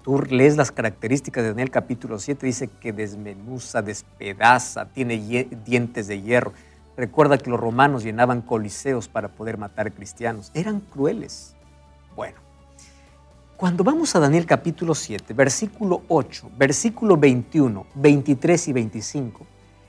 Tú 0.04 0.22
lees 0.22 0.56
las 0.56 0.70
características 0.70 1.42
de 1.42 1.50
Daniel 1.50 1.72
capítulo 1.72 2.20
7, 2.20 2.46
dice 2.46 2.68
que 2.68 2.92
desmenuza, 2.92 3.82
despedaza, 3.82 4.86
tiene 4.86 5.18
dientes 5.64 6.06
de 6.06 6.22
hierro. 6.22 6.52
Recuerda 6.96 7.36
que 7.36 7.50
los 7.50 7.58
romanos 7.58 8.04
llenaban 8.04 8.42
coliseos 8.42 9.08
para 9.08 9.26
poder 9.26 9.58
matar 9.58 9.90
cristianos. 9.90 10.52
Eran 10.54 10.78
crueles. 10.78 11.56
Bueno, 12.14 12.38
cuando 13.56 13.82
vamos 13.82 14.14
a 14.14 14.20
Daniel 14.20 14.46
capítulo 14.46 14.94
7, 14.94 15.34
versículo 15.34 16.02
8, 16.06 16.52
versículo 16.56 17.16
21, 17.16 17.86
23 17.96 18.68
y 18.68 18.72
25, 18.72 19.46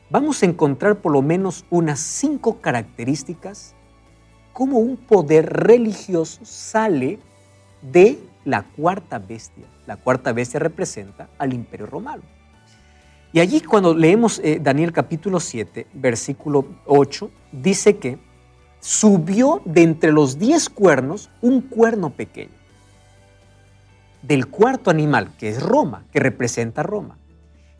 vamos 0.10 0.42
a 0.42 0.48
encontrar 0.48 0.96
por 0.96 1.12
lo 1.12 1.22
menos 1.22 1.66
unas 1.70 2.00
cinco 2.00 2.60
características 2.60 3.76
como 4.58 4.80
un 4.80 4.98
poder 4.98 5.46
religioso 5.54 6.44
sale 6.44 7.20
de 7.80 8.18
la 8.44 8.64
cuarta 8.64 9.20
bestia. 9.20 9.66
La 9.86 9.98
cuarta 9.98 10.34
bestia 10.34 10.60
representa 10.60 11.30
al 11.38 11.54
imperio 11.54 11.86
romano. 11.86 12.24
Y 13.32 13.40
allí 13.40 13.62
cuando 13.62 13.94
leemos 13.94 14.42
eh, 14.44 14.60
Daniel 14.60 14.92
capítulo 14.94 15.40
7, 15.40 15.86
versículo 15.94 16.66
8, 16.88 17.30
dice 17.52 17.98
que 17.98 18.18
subió 18.80 19.62
de 19.64 19.84
entre 19.84 20.12
los 20.12 20.40
diez 20.40 20.70
cuernos 20.70 21.30
un 21.44 21.62
cuerno 21.62 22.10
pequeño. 22.10 22.58
Del 24.24 24.48
cuarto 24.48 24.90
animal, 24.90 25.36
que 25.38 25.50
es 25.50 25.62
Roma, 25.62 26.04
que 26.12 26.20
representa 26.20 26.82
Roma. 26.82 27.20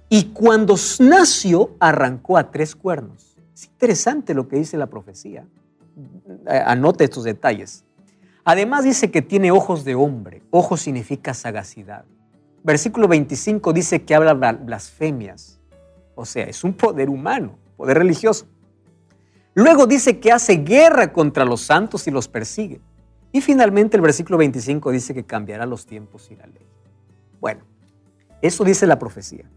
Y 0.10 0.26
cuando 0.26 0.76
nació, 1.00 1.72
arrancó 1.80 2.38
a 2.38 2.52
tres 2.52 2.76
cuernos. 2.76 3.36
Es 3.56 3.64
interesante 3.64 4.36
lo 4.36 4.48
que 4.48 4.58
dice 4.58 4.78
la 4.78 4.86
profecía. 4.86 5.44
Eh, 5.98 6.62
anote 6.66 7.06
estos 7.06 7.24
detalles. 7.24 7.84
Además 8.44 8.84
dice 8.84 9.12
que 9.12 9.22
tiene 9.22 9.52
ojos 9.52 9.84
de 9.84 9.96
hombre. 9.96 10.44
Ojo 10.52 10.78
significa 10.78 11.34
sagacidad. 11.34 12.06
Versículo 12.64 13.08
25 13.08 13.74
dice 13.74 14.04
que 14.04 14.16
habla 14.16 14.34
blasfemias. 14.34 15.60
O 16.16 16.26
sea, 16.26 16.46
es 16.46 16.64
un 16.64 16.74
poder 16.74 17.10
humano, 17.10 17.58
poder 17.76 17.98
religioso. 17.98 18.48
Luego 19.54 19.88
dice 19.88 20.20
que 20.20 20.32
hace 20.32 20.58
guerra 20.58 21.12
contra 21.12 21.44
los 21.44 21.62
santos 21.62 22.08
y 22.08 22.12
los 22.12 22.28
persigue. 22.28 22.80
Y 23.32 23.42
finalmente 23.42 23.98
el 23.98 24.02
versículo 24.02 24.38
25 24.38 24.92
dice 24.92 25.14
que 25.14 25.26
cambiará 25.26 25.66
los 25.66 25.86
tiempos 25.86 26.30
y 26.32 26.36
la 26.36 26.46
ley. 26.48 26.66
Bueno, 27.42 27.66
eso 28.42 28.64
dice 28.64 28.88
la 28.88 29.00
profecía. 29.00 29.50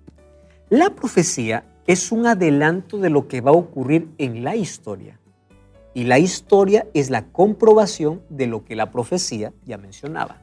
La 0.69 0.91
profecía 0.91 1.65
es 1.87 2.13
un 2.13 2.27
adelanto 2.27 2.99
de 2.99 3.11
lo 3.11 3.29
que 3.29 3.41
va 3.41 3.51
a 3.51 3.55
ocurrir 3.55 4.09
en 4.19 4.43
la 4.43 4.57
historia. 4.57 5.20
Y 5.93 6.05
la 6.05 6.19
historia 6.19 6.87
es 6.95 7.11
la 7.11 7.27
comprobación 7.27 8.23
de 8.29 8.47
lo 8.47 8.65
que 8.65 8.77
la 8.77 8.91
profecía 8.91 9.53
ya 9.65 9.77
mencionaba. 9.77 10.41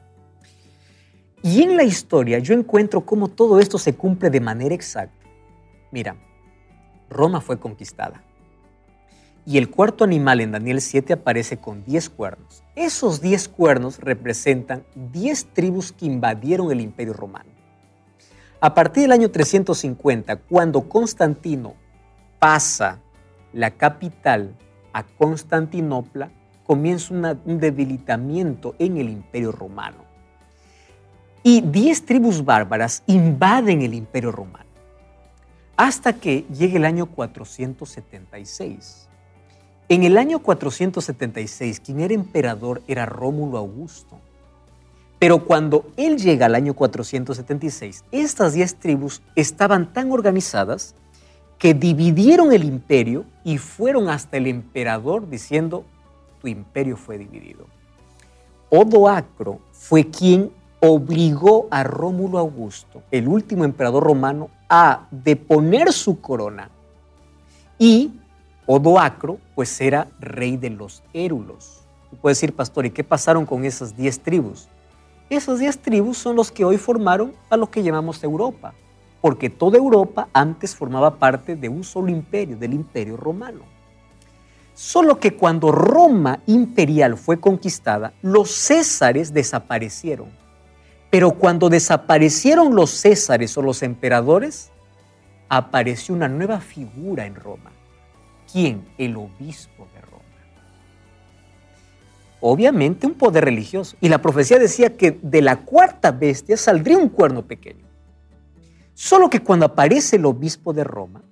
Y 1.42 1.62
en 1.62 1.76
la 1.76 1.84
historia 1.84 2.38
yo 2.38 2.54
encuentro 2.54 3.06
cómo 3.06 3.28
todo 3.28 3.58
esto 3.60 3.78
se 3.78 3.94
cumple 3.94 4.28
de 4.28 4.40
manera 4.40 4.74
exacta. 4.74 5.26
Mira, 5.90 6.16
Roma 7.08 7.40
fue 7.40 7.58
conquistada. 7.58 8.22
Y 9.46 9.56
el 9.56 9.70
cuarto 9.70 10.04
animal 10.04 10.40
en 10.40 10.52
Daniel 10.52 10.82
7 10.82 11.14
aparece 11.14 11.56
con 11.56 11.82
10 11.84 12.10
cuernos. 12.10 12.62
Esos 12.76 13.22
10 13.22 13.48
cuernos 13.48 13.98
representan 13.98 14.84
10 14.94 15.46
tribus 15.54 15.92
que 15.92 16.04
invadieron 16.04 16.70
el 16.70 16.82
imperio 16.82 17.14
romano. 17.14 17.48
A 18.60 18.74
partir 18.74 19.04
del 19.04 19.12
año 19.12 19.30
350, 19.30 20.36
cuando 20.36 20.86
Constantino 20.88 21.76
pasa 22.38 23.00
la 23.54 23.70
capital 23.70 24.54
a 24.98 25.04
Constantinopla, 25.04 26.30
comienza 26.66 27.14
un 27.14 27.60
debilitamiento 27.60 28.74
en 28.78 28.98
el 28.98 29.08
imperio 29.08 29.52
romano. 29.52 30.04
Y 31.42 31.60
10 31.60 32.04
tribus 32.04 32.44
bárbaras 32.44 33.02
invaden 33.06 33.82
el 33.82 33.94
imperio 33.94 34.32
romano 34.32 34.68
hasta 35.78 36.12
que 36.12 36.44
llegue 36.52 36.76
el 36.78 36.84
año 36.84 37.06
476. 37.06 39.08
En 39.88 40.02
el 40.02 40.18
año 40.18 40.40
476, 40.40 41.78
quien 41.78 42.00
era 42.00 42.12
emperador 42.12 42.82
era 42.88 43.06
Rómulo 43.06 43.58
Augusto. 43.58 44.18
Pero 45.20 45.44
cuando 45.44 45.86
él 45.96 46.18
llega 46.18 46.46
al 46.46 46.56
año 46.56 46.74
476, 46.74 48.04
estas 48.10 48.54
diez 48.54 48.74
tribus 48.74 49.22
estaban 49.36 49.92
tan 49.92 50.10
organizadas 50.10 50.96
que 51.58 51.74
dividieron 51.74 52.52
el 52.52 52.64
imperio 52.64 53.24
y 53.44 53.58
fueron 53.58 54.08
hasta 54.08 54.36
el 54.36 54.46
emperador 54.46 55.28
diciendo, 55.28 55.84
tu 56.40 56.48
imperio 56.48 56.96
fue 56.96 57.18
dividido. 57.18 57.66
Odoacro 58.70 59.58
fue 59.72 60.08
quien 60.08 60.52
obligó 60.80 61.66
a 61.70 61.82
Rómulo 61.82 62.38
Augusto, 62.38 63.02
el 63.10 63.26
último 63.26 63.64
emperador 63.64 64.04
romano, 64.04 64.50
a 64.68 65.08
deponer 65.10 65.92
su 65.92 66.20
corona. 66.20 66.70
Y 67.78 68.12
Odoacro, 68.66 69.38
pues 69.54 69.80
era 69.80 70.08
rey 70.20 70.56
de 70.56 70.70
los 70.70 71.02
érulos. 71.12 71.80
Tú 72.10 72.16
puedes 72.16 72.38
decir, 72.38 72.54
pastor, 72.54 72.86
¿y 72.86 72.90
qué 72.90 73.02
pasaron 73.02 73.44
con 73.46 73.64
esas 73.64 73.96
diez 73.96 74.20
tribus? 74.20 74.68
Esas 75.30 75.58
diez 75.58 75.78
tribus 75.78 76.18
son 76.18 76.36
los 76.36 76.52
que 76.52 76.64
hoy 76.64 76.78
formaron 76.78 77.32
a 77.50 77.56
lo 77.56 77.70
que 77.70 77.82
llamamos 77.82 78.22
Europa, 78.22 78.74
porque 79.20 79.50
toda 79.50 79.78
Europa 79.78 80.28
antes 80.32 80.74
formaba 80.74 81.16
parte 81.16 81.56
de 81.56 81.68
un 81.68 81.84
solo 81.84 82.08
imperio, 82.08 82.56
del 82.56 82.74
imperio 82.74 83.16
romano. 83.16 83.62
Solo 84.74 85.18
que 85.18 85.34
cuando 85.34 85.72
Roma 85.72 86.40
imperial 86.46 87.16
fue 87.16 87.40
conquistada, 87.40 88.12
los 88.22 88.50
césares 88.50 89.32
desaparecieron 89.32 90.38
pero 91.10 91.32
cuando 91.32 91.68
desaparecieron 91.68 92.74
los 92.74 92.90
césares 92.90 93.56
o 93.56 93.62
los 93.62 93.82
emperadores, 93.82 94.70
apareció 95.48 96.14
una 96.14 96.28
nueva 96.28 96.60
figura 96.60 97.24
en 97.24 97.34
Roma. 97.34 97.72
¿Quién? 98.50 98.86
El 98.98 99.16
obispo 99.16 99.88
de 99.94 100.00
Roma. 100.02 100.24
Obviamente 102.40 103.06
un 103.06 103.14
poder 103.14 103.44
religioso. 103.44 103.96
Y 104.00 104.10
la 104.10 104.20
profecía 104.20 104.58
decía 104.58 104.96
que 104.96 105.18
de 105.22 105.40
la 105.40 105.56
cuarta 105.56 106.10
bestia 106.10 106.56
saldría 106.56 106.98
un 106.98 107.08
cuerno 107.08 107.46
pequeño. 107.46 107.87
Solo 109.00 109.30
que 109.30 109.44
cuando 109.44 109.64
aparece 109.64 110.16
el 110.16 110.26
obispo 110.26 110.72
de 110.72 110.82
Roma, 110.82 111.22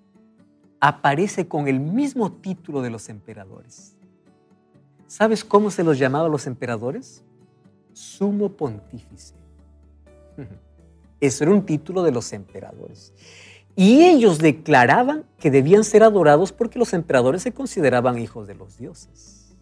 aparece 0.78 1.48
con 1.48 1.66
el 1.66 1.80
mismo 1.80 2.30
título 2.30 2.80
de 2.80 2.90
los 2.90 3.08
emperadores. 3.08 3.96
¿Sabes 5.08 5.44
cómo 5.44 5.72
se 5.72 5.82
los 5.82 5.98
llamaba 5.98 6.26
a 6.26 6.30
los 6.30 6.46
emperadores? 6.46 7.24
Sumo 7.92 8.50
pontífice. 8.50 9.34
Eso 11.20 11.42
era 11.42 11.52
un 11.52 11.66
título 11.66 12.04
de 12.04 12.12
los 12.12 12.32
emperadores. 12.32 13.12
Y 13.74 14.04
ellos 14.04 14.38
declaraban 14.38 15.24
que 15.36 15.50
debían 15.50 15.82
ser 15.82 16.04
adorados 16.04 16.52
porque 16.52 16.78
los 16.78 16.92
emperadores 16.94 17.42
se 17.42 17.50
consideraban 17.50 18.16
hijos 18.18 18.46
de 18.46 18.54
los 18.54 18.78
dioses. 18.78 19.56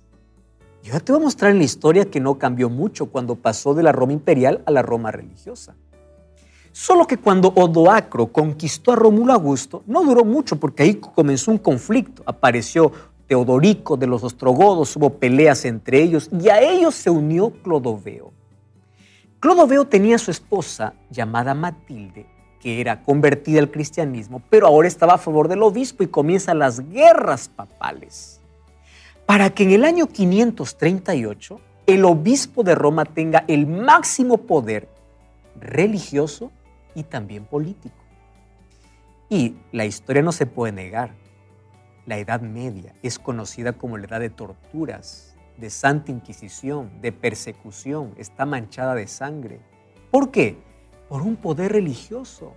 Yo 0.82 1.00
te 1.00 1.10
voy 1.10 1.22
a 1.22 1.24
mostrar 1.24 1.52
en 1.52 1.58
la 1.58 1.64
historia 1.64 2.04
que 2.10 2.20
no 2.20 2.36
cambió 2.36 2.68
mucho 2.68 3.06
cuando 3.06 3.36
pasó 3.36 3.72
de 3.72 3.82
la 3.82 3.92
Roma 3.92 4.12
imperial 4.12 4.62
a 4.66 4.70
la 4.72 4.82
Roma 4.82 5.10
religiosa. 5.10 5.74
Solo 6.76 7.06
que 7.06 7.18
cuando 7.18 7.52
Odoacro 7.54 8.26
conquistó 8.32 8.90
a 8.90 8.96
Rómulo 8.96 9.32
Augusto, 9.32 9.84
no 9.86 10.02
duró 10.02 10.24
mucho 10.24 10.56
porque 10.56 10.82
ahí 10.82 10.94
comenzó 10.96 11.52
un 11.52 11.58
conflicto. 11.58 12.24
Apareció 12.26 12.90
Teodorico 13.28 13.96
de 13.96 14.08
los 14.08 14.24
Ostrogodos, 14.24 14.96
hubo 14.96 15.10
peleas 15.10 15.64
entre 15.66 16.02
ellos 16.02 16.28
y 16.32 16.48
a 16.48 16.60
ellos 16.60 16.96
se 16.96 17.10
unió 17.10 17.50
Clodoveo. 17.62 18.32
Clodoveo 19.38 19.84
tenía 19.84 20.16
a 20.16 20.18
su 20.18 20.32
esposa 20.32 20.94
llamada 21.10 21.54
Matilde, 21.54 22.26
que 22.58 22.80
era 22.80 23.04
convertida 23.04 23.60
al 23.60 23.70
cristianismo, 23.70 24.42
pero 24.50 24.66
ahora 24.66 24.88
estaba 24.88 25.14
a 25.14 25.18
favor 25.18 25.46
del 25.46 25.62
obispo 25.62 26.02
y 26.02 26.08
comienzan 26.08 26.58
las 26.58 26.80
guerras 26.90 27.46
papales. 27.46 28.40
Para 29.26 29.50
que 29.50 29.62
en 29.62 29.70
el 29.70 29.84
año 29.84 30.08
538 30.08 31.60
el 31.86 32.04
obispo 32.04 32.64
de 32.64 32.74
Roma 32.74 33.04
tenga 33.04 33.44
el 33.46 33.68
máximo 33.68 34.38
poder 34.38 34.88
religioso 35.60 36.50
y 36.94 37.02
también 37.04 37.44
político. 37.44 37.96
Y 39.28 39.56
la 39.72 39.84
historia 39.84 40.22
no 40.22 40.32
se 40.32 40.46
puede 40.46 40.72
negar. 40.72 41.14
La 42.06 42.18
Edad 42.18 42.40
Media 42.40 42.92
es 43.02 43.18
conocida 43.18 43.72
como 43.72 43.96
la 43.96 44.04
Edad 44.04 44.20
de 44.20 44.30
Torturas, 44.30 45.36
de 45.56 45.70
santa 45.70 46.10
inquisición, 46.10 46.90
de 47.00 47.12
persecución, 47.12 48.14
está 48.18 48.44
manchada 48.44 48.94
de 48.94 49.06
sangre. 49.06 49.60
¿Por 50.10 50.30
qué? 50.30 50.58
Por 51.08 51.22
un 51.22 51.36
poder 51.36 51.72
religioso, 51.72 52.54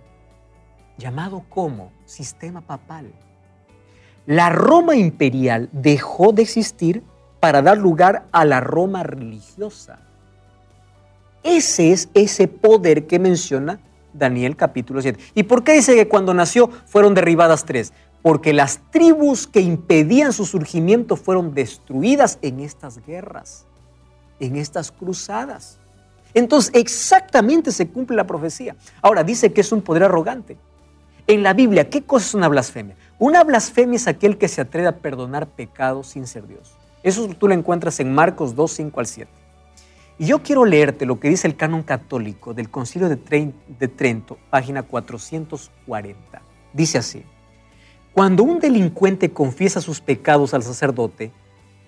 llamado 0.98 1.44
como 1.48 1.92
sistema 2.04 2.60
papal. 2.60 3.12
La 4.26 4.50
Roma 4.50 4.96
imperial 4.96 5.70
dejó 5.72 6.32
de 6.32 6.42
existir 6.42 7.02
para 7.40 7.62
dar 7.62 7.78
lugar 7.78 8.26
a 8.32 8.44
la 8.44 8.60
Roma 8.60 9.02
religiosa. 9.02 10.00
Ese 11.42 11.92
es 11.92 12.10
ese 12.14 12.48
poder 12.48 13.06
que 13.06 13.18
menciona 13.18 13.80
Daniel 14.18 14.56
capítulo 14.56 15.00
7. 15.00 15.18
¿Y 15.34 15.44
por 15.44 15.64
qué 15.64 15.72
dice 15.72 15.94
que 15.94 16.08
cuando 16.08 16.34
nació 16.34 16.70
fueron 16.86 17.14
derribadas 17.14 17.64
tres? 17.64 17.92
porque 18.22 18.52
las 18.52 18.80
tribus 18.90 19.46
que 19.46 19.60
impedían 19.60 20.32
su 20.32 20.44
surgimiento 20.44 21.16
fueron 21.16 21.54
destruidas 21.54 22.38
en 22.42 22.60
estas 22.60 23.04
guerras, 23.06 23.64
en 24.40 24.56
estas 24.56 24.90
cruzadas. 24.90 25.78
Entonces, 26.34 26.72
exactamente 26.74 27.72
se 27.72 27.88
cumple 27.88 28.16
la 28.16 28.26
profecía. 28.26 28.76
Ahora, 29.00 29.24
dice 29.24 29.52
que 29.52 29.60
es 29.60 29.72
un 29.72 29.82
poder 29.82 30.04
arrogante. 30.04 30.58
En 31.26 31.42
la 31.42 31.52
Biblia, 31.54 31.88
¿qué 31.88 32.02
cosa 32.02 32.26
es 32.26 32.34
una 32.34 32.48
blasfemia? 32.48 32.96
Una 33.18 33.44
blasfemia 33.44 33.96
es 33.96 34.08
aquel 34.08 34.38
que 34.38 34.48
se 34.48 34.60
atreve 34.60 34.88
a 34.88 34.96
perdonar 34.96 35.46
pecados 35.46 36.08
sin 36.08 36.26
ser 36.26 36.46
Dios. 36.46 36.74
Eso 37.02 37.28
tú 37.28 37.48
lo 37.48 37.54
encuentras 37.54 38.00
en 38.00 38.14
Marcos 38.14 38.54
2, 38.54 38.70
5 38.70 39.00
al 39.00 39.06
7. 39.06 39.30
Y 40.18 40.26
yo 40.26 40.42
quiero 40.42 40.64
leerte 40.64 41.06
lo 41.06 41.20
que 41.20 41.28
dice 41.28 41.46
el 41.46 41.54
canon 41.54 41.84
católico 41.84 42.52
del 42.52 42.70
Concilio 42.70 43.08
de, 43.08 43.88
Trento, 43.88 44.36
página 44.50 44.82
440. 44.82 46.42
Dice 46.72 46.98
así. 46.98 47.22
Cuando 48.12 48.42
un 48.42 48.58
delincuente 48.58 49.30
confiesa 49.30 49.80
sus 49.80 50.00
pecados 50.00 50.54
al 50.54 50.64
sacerdote, 50.64 51.30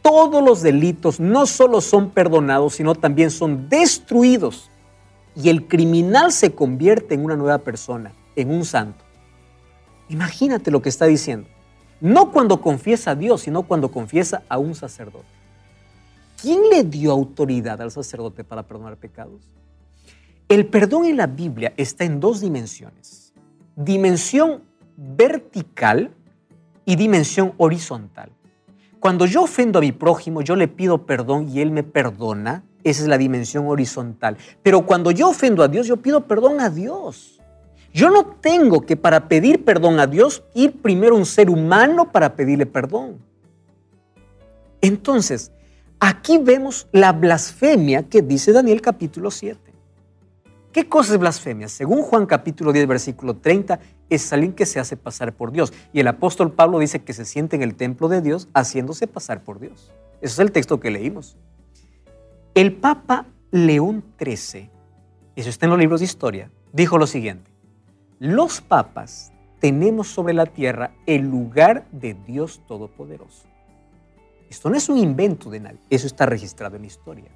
todos 0.00 0.44
los 0.44 0.62
delitos 0.62 1.18
no 1.18 1.44
solo 1.44 1.80
son 1.80 2.10
perdonados, 2.10 2.74
sino 2.74 2.94
también 2.94 3.32
son 3.32 3.68
destruidos. 3.68 4.70
Y 5.34 5.48
el 5.48 5.66
criminal 5.66 6.30
se 6.30 6.54
convierte 6.54 7.14
en 7.14 7.24
una 7.24 7.34
nueva 7.34 7.58
persona, 7.58 8.12
en 8.36 8.50
un 8.52 8.64
santo. 8.64 9.04
Imagínate 10.08 10.70
lo 10.70 10.82
que 10.82 10.88
está 10.88 11.06
diciendo. 11.06 11.48
No 12.00 12.30
cuando 12.30 12.60
confiesa 12.60 13.10
a 13.10 13.14
Dios, 13.16 13.42
sino 13.42 13.64
cuando 13.64 13.90
confiesa 13.90 14.44
a 14.48 14.58
un 14.58 14.76
sacerdote. 14.76 15.39
¿Quién 16.40 16.70
le 16.70 16.84
dio 16.84 17.12
autoridad 17.12 17.82
al 17.82 17.90
sacerdote 17.90 18.44
para 18.44 18.62
perdonar 18.62 18.96
pecados? 18.96 19.42
El 20.48 20.66
perdón 20.66 21.04
en 21.04 21.18
la 21.18 21.26
Biblia 21.26 21.74
está 21.76 22.04
en 22.04 22.18
dos 22.18 22.40
dimensiones. 22.40 23.34
Dimensión 23.76 24.62
vertical 24.96 26.12
y 26.86 26.96
dimensión 26.96 27.52
horizontal. 27.58 28.30
Cuando 29.00 29.26
yo 29.26 29.42
ofendo 29.42 29.78
a 29.78 29.82
mi 29.82 29.92
prójimo, 29.92 30.40
yo 30.42 30.56
le 30.56 30.66
pido 30.66 31.04
perdón 31.04 31.48
y 31.48 31.60
él 31.60 31.70
me 31.70 31.82
perdona. 31.82 32.64
Esa 32.84 33.02
es 33.02 33.08
la 33.08 33.18
dimensión 33.18 33.66
horizontal. 33.66 34.38
Pero 34.62 34.86
cuando 34.86 35.10
yo 35.10 35.28
ofendo 35.28 35.62
a 35.62 35.68
Dios, 35.68 35.86
yo 35.86 35.98
pido 35.98 36.26
perdón 36.26 36.60
a 36.60 36.70
Dios. 36.70 37.38
Yo 37.92 38.08
no 38.08 38.24
tengo 38.24 38.82
que 38.82 38.96
para 38.96 39.28
pedir 39.28 39.64
perdón 39.64 40.00
a 40.00 40.06
Dios 40.06 40.42
ir 40.54 40.80
primero 40.80 41.16
un 41.16 41.26
ser 41.26 41.50
humano 41.50 42.10
para 42.10 42.34
pedirle 42.34 42.64
perdón. 42.64 43.18
Entonces, 44.80 45.52
aquí 46.00 46.38
vemos 46.38 46.88
la 46.92 47.12
blasfemia 47.12 48.08
que 48.08 48.22
dice 48.22 48.52
Daniel 48.52 48.80
capítulo 48.80 49.30
7. 49.30 49.70
¿Qué 50.72 50.88
cosa 50.88 51.14
es 51.14 51.18
blasfemia? 51.18 51.68
Según 51.68 52.02
Juan 52.02 52.26
capítulo 52.26 52.72
10, 52.72 52.86
versículo 52.86 53.36
30, 53.36 53.80
es 54.08 54.32
alguien 54.32 54.52
que 54.52 54.66
se 54.66 54.78
hace 54.78 54.96
pasar 54.96 55.32
por 55.32 55.50
Dios. 55.52 55.72
Y 55.92 56.00
el 56.00 56.08
apóstol 56.08 56.52
Pablo 56.52 56.78
dice 56.78 57.02
que 57.02 57.12
se 57.12 57.24
siente 57.24 57.56
en 57.56 57.62
el 57.62 57.74
templo 57.74 58.08
de 58.08 58.20
Dios 58.20 58.48
haciéndose 58.54 59.06
pasar 59.06 59.42
por 59.42 59.58
Dios. 59.58 59.92
Ese 60.20 60.34
es 60.34 60.38
el 60.38 60.52
texto 60.52 60.78
que 60.78 60.90
leímos. 60.90 61.36
El 62.54 62.74
Papa 62.74 63.26
León 63.50 64.04
XIII, 64.18 64.70
eso 65.34 65.48
está 65.48 65.66
en 65.66 65.70
los 65.70 65.78
libros 65.78 66.00
de 66.00 66.06
historia, 66.06 66.50
dijo 66.72 66.98
lo 66.98 67.06
siguiente. 67.06 67.50
Los 68.20 68.60
papas 68.60 69.32
tenemos 69.60 70.08
sobre 70.08 70.34
la 70.34 70.46
tierra 70.46 70.92
el 71.06 71.22
lugar 71.22 71.86
de 71.90 72.14
Dios 72.14 72.62
Todopoderoso. 72.68 73.49
Esto 74.50 74.68
no 74.68 74.76
es 74.76 74.88
un 74.88 74.98
invento 74.98 75.48
de 75.48 75.60
nadie, 75.60 75.78
eso 75.88 76.08
está 76.08 76.26
registrado 76.26 76.74
en 76.74 76.82
la 76.82 76.88
historia. 76.88 77.30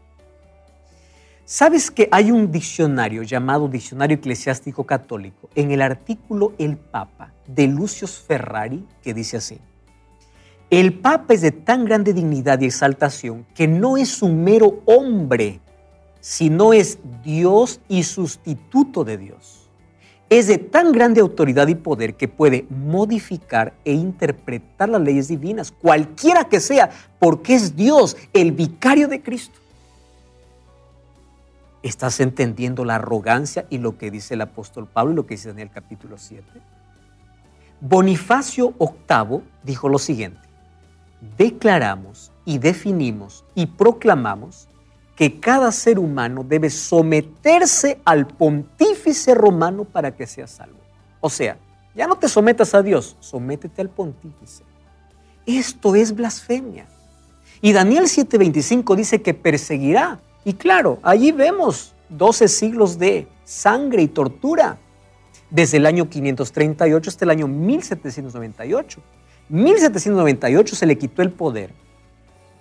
¿Sabes 1.46 1.90
que 1.90 2.08
hay 2.10 2.32
un 2.32 2.50
diccionario 2.50 3.22
llamado 3.22 3.68
Diccionario 3.68 4.16
Eclesiástico 4.16 4.84
Católico 4.84 5.48
en 5.54 5.70
el 5.70 5.82
artículo 5.82 6.54
El 6.58 6.76
Papa 6.76 7.32
de 7.46 7.68
Lucius 7.68 8.18
Ferrari 8.18 8.84
que 9.02 9.14
dice 9.14 9.36
así? 9.36 9.60
El 10.70 10.98
Papa 10.98 11.34
es 11.34 11.42
de 11.42 11.52
tan 11.52 11.84
grande 11.84 12.14
dignidad 12.14 12.60
y 12.60 12.64
exaltación 12.64 13.46
que 13.54 13.68
no 13.68 13.96
es 13.96 14.22
un 14.22 14.42
mero 14.42 14.82
hombre, 14.86 15.60
sino 16.20 16.72
es 16.72 16.98
Dios 17.22 17.80
y 17.88 18.02
sustituto 18.02 19.04
de 19.04 19.18
Dios. 19.18 19.63
Es 20.34 20.48
de 20.48 20.58
tan 20.58 20.90
grande 20.90 21.20
autoridad 21.20 21.68
y 21.68 21.76
poder 21.76 22.16
que 22.16 22.26
puede 22.26 22.66
modificar 22.68 23.72
e 23.84 23.92
interpretar 23.92 24.88
las 24.88 25.00
leyes 25.00 25.28
divinas, 25.28 25.70
cualquiera 25.70 26.42
que 26.42 26.58
sea, 26.58 26.90
porque 27.20 27.54
es 27.54 27.76
Dios, 27.76 28.16
el 28.32 28.50
vicario 28.50 29.06
de 29.06 29.22
Cristo. 29.22 29.60
¿Estás 31.84 32.18
entendiendo 32.18 32.84
la 32.84 32.96
arrogancia 32.96 33.66
y 33.70 33.78
lo 33.78 33.96
que 33.96 34.10
dice 34.10 34.34
el 34.34 34.40
apóstol 34.40 34.88
Pablo 34.92 35.12
y 35.12 35.14
lo 35.14 35.24
que 35.24 35.34
dice 35.34 35.50
Daniel 35.50 35.70
capítulo 35.72 36.18
7? 36.18 36.42
Bonifacio 37.80 38.74
VIII 38.80 39.40
dijo 39.62 39.88
lo 39.88 40.00
siguiente, 40.00 40.40
declaramos 41.38 42.32
y 42.44 42.58
definimos 42.58 43.44
y 43.54 43.66
proclamamos 43.66 44.66
que 45.16 45.38
cada 45.38 45.70
ser 45.72 45.98
humano 45.98 46.44
debe 46.46 46.70
someterse 46.70 48.00
al 48.04 48.26
pontífice 48.26 49.34
romano 49.34 49.84
para 49.84 50.14
que 50.14 50.26
sea 50.26 50.46
salvo. 50.46 50.78
O 51.20 51.30
sea, 51.30 51.56
ya 51.94 52.06
no 52.06 52.16
te 52.16 52.28
sometas 52.28 52.74
a 52.74 52.82
Dios, 52.82 53.16
sométete 53.20 53.80
al 53.80 53.90
pontífice. 53.90 54.64
Esto 55.46 55.94
es 55.94 56.14
blasfemia. 56.14 56.86
Y 57.60 57.72
Daniel 57.72 58.04
7:25 58.04 58.96
dice 58.96 59.22
que 59.22 59.34
perseguirá 59.34 60.20
y 60.44 60.54
claro, 60.54 60.98
allí 61.02 61.32
vemos 61.32 61.94
12 62.10 62.48
siglos 62.48 62.98
de 62.98 63.26
sangre 63.44 64.02
y 64.02 64.08
tortura, 64.08 64.78
desde 65.50 65.78
el 65.78 65.86
año 65.86 66.08
538 66.08 67.10
hasta 67.10 67.24
el 67.24 67.30
año 67.30 67.46
1798. 67.46 69.00
1798 69.48 70.76
se 70.76 70.86
le 70.86 70.98
quitó 70.98 71.22
el 71.22 71.30
poder. 71.30 71.72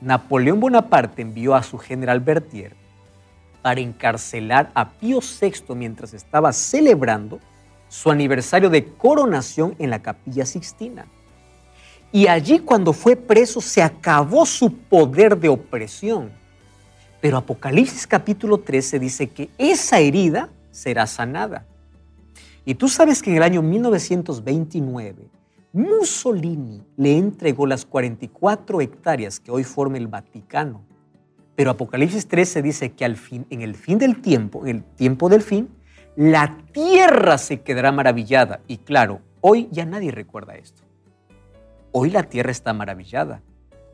Napoleón 0.03 0.59
Bonaparte 0.59 1.21
envió 1.21 1.55
a 1.55 1.63
su 1.63 1.77
general 1.77 2.19
Berthier 2.19 2.75
para 3.61 3.79
encarcelar 3.79 4.71
a 4.73 4.89
Pío 4.91 5.19
VI 5.19 5.73
mientras 5.75 6.13
estaba 6.13 6.51
celebrando 6.53 7.39
su 7.87 8.11
aniversario 8.11 8.69
de 8.69 8.85
coronación 8.85 9.75
en 9.79 9.89
la 9.89 10.01
capilla 10.01 10.45
Sixtina. 10.45 11.05
Y 12.11 12.27
allí 12.27 12.59
cuando 12.59 12.93
fue 12.93 13.15
preso 13.15 13.61
se 13.61 13.81
acabó 13.81 14.45
su 14.45 14.71
poder 14.71 15.37
de 15.37 15.49
opresión 15.49 16.43
pero 17.23 17.37
Apocalipsis 17.37 18.05
capítulo 18.05 18.57
13 18.57 18.99
dice 18.99 19.29
que 19.29 19.49
esa 19.57 19.99
herida 19.99 20.49
será 20.71 21.07
sanada. 21.07 21.65
Y 22.65 22.75
tú 22.75 22.89
sabes 22.89 23.23
que 23.23 23.29
en 23.29 23.37
el 23.37 23.43
año 23.43 23.61
1929 23.61 25.29
Mussolini 25.75 26.83
le 26.97 27.17
entregó 27.17 27.65
las 27.65 27.83
44 27.83 28.79
hectáreas 28.79 29.39
que 29.39 29.49
hoy 29.49 29.63
forma 29.63 29.97
el 29.97 30.07
Vaticano. 30.07 30.86
Pero 31.55 31.71
Apocalipsis 31.71 32.27
13 32.27 32.62
dice 32.62 32.91
que 32.91 33.05
al 33.05 33.17
fin, 33.17 33.47
en 33.49 33.62
el 33.62 33.73
fin 33.73 33.97
del 33.97 34.21
tiempo, 34.21 34.67
en 34.67 34.77
el 34.77 34.83
tiempo 34.83 35.29
del 35.29 35.41
fin, 35.41 35.69
la 36.15 36.57
tierra 36.71 37.39
se 37.39 37.62
quedará 37.62 37.91
maravillada. 37.91 38.62
Y 38.67 38.77
claro, 38.77 39.21
hoy 39.41 39.67
ya 39.71 39.83
nadie 39.83 40.12
recuerda 40.12 40.53
esto. 40.55 40.83
Hoy 41.91 42.12
la 42.12 42.21
tierra 42.21 42.51
está 42.51 42.71
maravillada. 42.73 43.41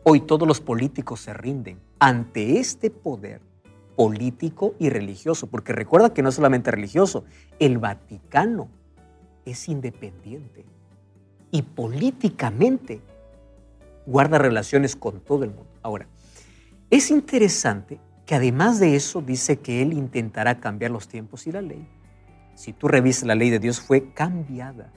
Hoy 0.04 0.20
todos 0.20 0.46
los 0.46 0.60
políticos 0.60 1.22
se 1.22 1.34
rinden 1.34 1.80
ante 1.98 2.60
este 2.60 2.90
poder 2.90 3.40
político 3.96 4.76
y 4.80 4.90
religioso, 4.90 5.48
porque 5.48 5.72
recuerda 5.72 6.14
que 6.14 6.24
no 6.24 6.30
es 6.30 6.36
solamente 6.36 6.72
religioso, 6.72 7.24
el 7.58 7.78
Vaticano 7.78 8.68
es 9.46 9.70
independiente 9.70 10.66
y 11.52 11.62
políticamente 11.62 13.02
guarda 14.06 14.38
relaciones 14.38 14.96
con 14.96 15.20
todo 15.20 15.44
el 15.44 15.52
mundo. 15.52 15.70
Ahora, 15.82 16.08
es 16.90 17.12
interesante 17.12 18.00
que 18.26 18.36
además 18.36 18.80
de 18.80 18.96
eso 18.96 19.22
dice 19.22 19.58
que 19.60 19.82
él 19.82 19.94
intentará 19.94 20.60
cambiar 20.60 20.92
los 20.92 21.08
tiempos 21.08 21.48
y 21.48 21.52
la 21.52 21.62
ley. 21.62 21.88
Si 22.56 22.74
tú 22.74 22.88
revisas 22.88 23.24
la 23.24 23.36
ley 23.36 23.50
de 23.50 23.60
Dios 23.60 23.80
fue 23.80 24.12
cambiada. 24.14 24.92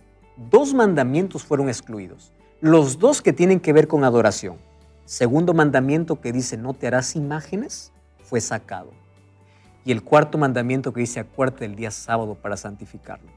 Dos 0.51 0.75
mandamientos 0.75 1.45
fueron 1.45 1.69
excluidos, 1.69 2.33
los 2.61 2.99
dos 2.99 3.21
que 3.21 3.33
tienen 3.33 3.61
que 3.61 3.73
ver 3.73 3.87
con 3.87 4.03
adoración 4.03 4.57
segundo 5.05 5.53
mandamiento 5.53 6.21
que 6.21 6.33
dice 6.33 6.57
no 6.57 6.75
te 6.75 6.87
harás 6.87 7.17
imágenes 7.17 7.93
fue 8.25 8.41
sacado. 8.41 8.91
Y 9.85 9.93
el 9.93 10.03
cuarto 10.03 10.39
mandamiento 10.39 10.93
que 10.93 11.01
dice 11.01 11.21
acuérdate 11.21 11.65
del 11.69 11.77
día 11.77 11.91
sábado 11.91 12.35
para 12.35 12.57
santificarlo. 12.57 13.29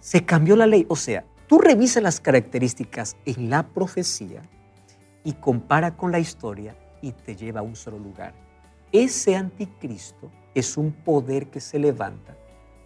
Se 0.00 0.24
cambió 0.24 0.56
la 0.56 0.66
ley. 0.66 0.86
O 0.88 0.96
sea, 0.96 1.24
tú 1.46 1.58
revisas 1.58 2.02
las 2.02 2.20
características 2.20 3.16
en 3.24 3.50
la 3.50 3.66
profecía 3.68 4.42
y 5.24 5.32
compara 5.34 5.96
con 5.96 6.12
la 6.12 6.18
historia 6.18 6.76
y 7.02 7.12
te 7.12 7.36
lleva 7.36 7.60
a 7.60 7.62
un 7.62 7.76
solo 7.76 7.98
lugar. 7.98 8.34
Ese 8.92 9.36
anticristo 9.36 10.30
es 10.54 10.76
un 10.76 10.92
poder 10.92 11.48
que 11.48 11.60
se 11.60 11.78
levanta, 11.78 12.36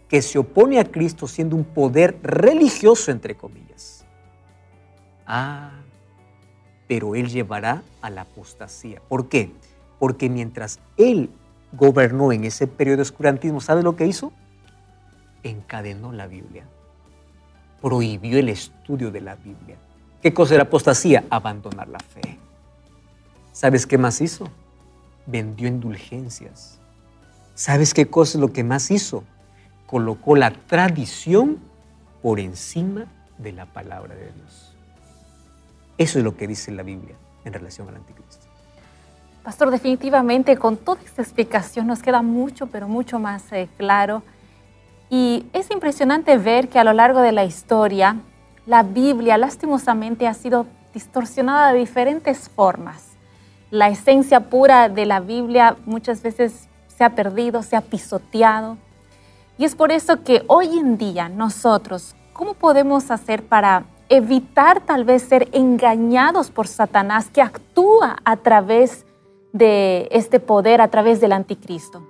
que 0.09 0.23
se 0.23 0.39
opone 0.39 0.81
a 0.81 0.85
Cristo 0.85 1.29
siendo 1.29 1.57
un 1.57 1.65
poder 1.65 2.19
religioso, 2.23 3.11
entre 3.11 3.37
comillas. 3.37 4.05
Ah, 5.27 5.81
pero 6.89 7.15
él 7.15 7.29
llevará 7.29 7.83
a 8.03 8.11
la 8.11 8.23
apostasía. 8.23 9.01
¿Por 9.09 9.29
qué? 9.29 9.53
Porque 10.01 10.29
mientras 10.29 10.81
él 10.97 11.31
gobernó 11.73 12.33
en 12.33 12.45
ese 12.45 12.67
periodo 12.67 12.97
de 12.97 13.03
oscurantismo, 13.03 13.61
¿sabe 13.61 13.83
lo 13.83 13.95
que 13.95 14.07
hizo? 14.07 14.33
Encadenó 15.45 16.13
la 16.13 16.27
Biblia, 16.27 16.67
prohibió 17.81 18.39
el 18.39 18.49
estudio 18.49 19.11
de 19.11 19.21
la 19.21 19.37
Biblia. 19.37 19.77
¿Qué 20.23 20.35
cosa 20.35 20.55
era 20.55 20.65
apostasía? 20.65 21.25
Abandonar 21.31 21.89
la 21.89 21.99
fe. 21.99 22.39
¿Sabes 23.53 23.87
qué 23.87 23.99
más 23.99 24.21
hizo? 24.21 24.49
Vendió 25.27 25.69
indulgencias. 25.69 26.79
¿Sabes 27.55 27.95
qué 27.95 28.09
cosa 28.09 28.39
es 28.39 28.41
lo 28.41 28.53
que 28.53 28.65
más 28.65 28.91
hizo? 28.91 29.25
Colocó 29.87 30.37
la 30.37 30.51
tradición 30.51 31.59
por 32.23 32.41
encima 32.41 33.07
de 33.39 33.53
la 33.53 33.67
palabra 33.67 34.15
de 34.15 34.33
Dios. 34.33 34.75
Eso 35.99 36.19
es 36.19 36.25
lo 36.25 36.37
que 36.37 36.47
dice 36.47 36.71
la 36.71 36.83
Biblia 36.83 37.15
en 37.45 37.53
relación 37.53 37.89
al 37.89 37.97
anticristo. 37.97 38.47
Pastor, 39.43 39.71
definitivamente 39.71 40.57
con 40.57 40.77
toda 40.77 41.01
esta 41.03 41.23
explicación 41.23 41.87
nos 41.87 42.03
queda 42.03 42.23
mucho, 42.23 42.67
pero 42.67 42.89
mucho 42.89 43.19
más 43.19 43.51
eh, 43.53 43.69
claro. 43.79 44.23
Y 45.11 45.45
es 45.53 45.71
impresionante 45.71 46.39
ver 46.39 46.69
que 46.69 46.79
a 46.79 46.85
lo 46.85 46.93
largo 46.93 47.21
de 47.21 47.33
la 47.33 47.45
historia, 47.45 48.17
la 48.65 48.83
Biblia 48.85 49.37
lastimosamente 49.37 50.27
ha 50.27 50.35
sido 50.35 50.67
distorsionada 50.95 51.73
de 51.73 51.81
diferentes 51.81 52.49
formas. 52.49 53.09
La 53.71 53.89
esencia 53.89 54.49
pura 54.49 54.89
de 54.89 55.07
la 55.07 55.21
Biblia 55.21 55.77
muchas 55.85 56.23
veces 56.23 56.69
se 56.87 57.05
ha 57.05 57.11
perdido, 57.11 57.63
se 57.63 57.77
ha 57.77 57.81
pisoteado. 57.81 58.79
Y 59.59 59.65
es 59.65 59.75
por 59.75 59.93
eso 59.93 60.23
que 60.23 60.45
hoy 60.47 60.79
en 60.79 60.97
día 60.97 61.29
nosotros, 61.29 62.15
¿cómo 62.33 62.55
podemos 62.55 63.11
hacer 63.11 63.43
para 63.45 63.85
evitar 64.09 64.81
tal 64.81 65.05
vez 65.05 65.23
ser 65.23 65.49
engañados 65.53 66.51
por 66.51 66.67
Satanás 66.67 67.31
que 67.31 67.43
actúa 67.43 68.17
a 68.25 68.37
través 68.37 69.07
de 69.53 70.09
este 70.11 70.41
poder, 70.41 70.81
a 70.81 70.89
través 70.89 71.21
del 71.21 71.33
anticristo. 71.33 72.07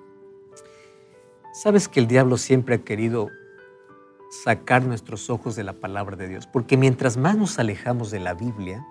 Sabes 1.63 1.89
que 1.89 2.01
el 2.01 2.07
diablo 2.07 2.39
siempre 2.39 2.77
ha 2.77 2.79
querido 2.79 3.29
sacar 4.31 4.83
nuestros 4.83 5.29
ojos 5.29 5.57
de 5.57 5.63
la 5.63 5.75
palabra 5.75 6.17
de 6.17 6.27
Dios, 6.27 6.47
porque 6.47 6.79
mientras 6.79 7.19
más 7.19 7.37
nos 7.37 7.59
alejamos 7.59 8.11
de 8.11 8.19
la 8.19 8.33
Biblia, 8.33 8.83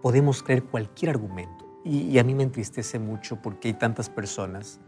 podemos 0.00 0.44
creer 0.44 0.62
cualquier 0.62 1.10
argumento. 1.10 1.66
Y, 1.82 2.20
a 2.20 2.22
mí 2.22 2.36
me 2.36 2.44
entristece 2.44 3.00
mucho 3.00 3.42
porque 3.42 3.66
hay 3.66 3.74
tantas 3.74 4.08
personas 4.08 4.78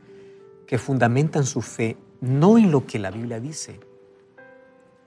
que 0.69 0.79
fundamentan 0.79 1.47
su 1.47 1.63
fe 1.63 1.97
no 2.21 2.59
en 2.59 2.71
lo 2.71 2.87
que 2.87 3.01
la 3.01 3.11
Biblia 3.11 3.41
dice, 3.41 3.81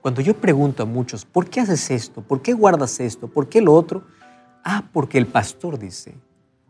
cuando 0.02 0.20
yo 0.20 0.36
pregunto 0.36 0.82
a 0.82 0.86
muchos, 0.86 1.24
¿por 1.24 1.48
qué 1.48 1.60
haces 1.60 1.90
esto? 1.90 2.20
¿Por 2.20 2.42
qué 2.42 2.52
guardas 2.52 3.00
esto? 3.00 3.28
¿Por 3.28 3.48
qué 3.48 3.62
lo 3.62 3.72
otro? 3.72 4.02
Ah, 4.62 4.90
porque 4.92 5.16
el 5.16 5.26
pastor 5.26 5.78
dice. 5.78 6.18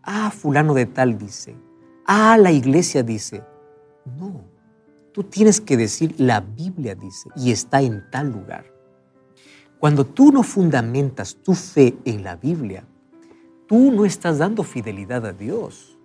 Ah, 0.05 0.31
fulano 0.31 0.75
de 0.75 0.87
tal 0.87 1.19
dice. 1.19 1.57
Ah, 2.07 2.39
la 2.39 2.53
iglesia 2.53 3.03
dice. 3.03 3.43
No, 4.05 4.52
Tú 5.13 5.25
tienes 5.25 5.61
que 5.61 5.77
decir, 5.77 6.15
la 6.19 6.41
Biblia 6.41 6.95
dice, 6.95 7.29
y 7.37 7.53
está 7.53 7.83
en 7.83 8.03
tal 8.11 8.31
lugar. 8.31 8.65
Cuando 9.79 10.07
tú 10.07 10.33
no 10.33 10.43
fundamentas 10.43 11.35
tu 11.35 11.55
fe 11.55 11.97
en 12.05 12.23
la 12.23 12.37
Biblia, 12.37 12.87
tú 13.67 13.91
no 13.91 14.05
estás 14.05 14.39
dando 14.39 14.63
fidelidad 14.63 15.27
a 15.27 15.33
Dios. 15.33 15.99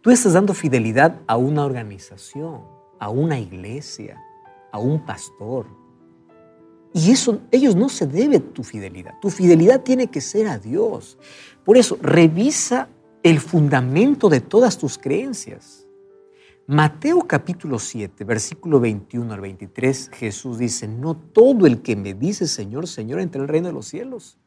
Tú 0.00 0.10
estás 0.10 0.32
dando 0.32 0.54
fidelidad 0.54 1.20
a 1.26 1.36
una 1.36 1.64
organización, 1.64 2.62
a 2.98 3.10
una 3.10 3.38
iglesia, 3.38 4.20
a 4.72 4.78
un 4.78 5.04
pastor. 5.04 5.66
Y 6.92 7.12
eso, 7.12 7.40
ellos 7.50 7.76
no 7.76 7.88
se 7.88 8.06
debe 8.06 8.40
tu 8.40 8.64
fidelidad. 8.64 9.14
Tu 9.20 9.30
fidelidad 9.30 9.82
tiene 9.82 10.08
que 10.08 10.20
ser 10.20 10.48
a 10.48 10.58
Dios. 10.58 11.18
Por 11.64 11.76
eso, 11.76 11.98
revisa 12.02 12.88
el 13.22 13.38
fundamento 13.38 14.28
de 14.28 14.40
todas 14.40 14.78
tus 14.78 14.98
creencias. 14.98 15.86
Mateo 16.70 17.26
capítulo 17.26 17.80
7, 17.80 18.22
versículo 18.22 18.78
21 18.78 19.34
al 19.34 19.40
23, 19.40 20.08
Jesús 20.14 20.56
dice, 20.56 20.86
no 20.86 21.16
todo 21.16 21.66
el 21.66 21.82
que 21.82 21.96
me 21.96 22.14
dice 22.14 22.46
Señor, 22.46 22.86
Señor, 22.86 23.18
entra 23.18 23.40
en 23.40 23.42
el 23.42 23.48
reino 23.48 23.66
de 23.66 23.72
los 23.72 23.88
cielos, 23.88 24.38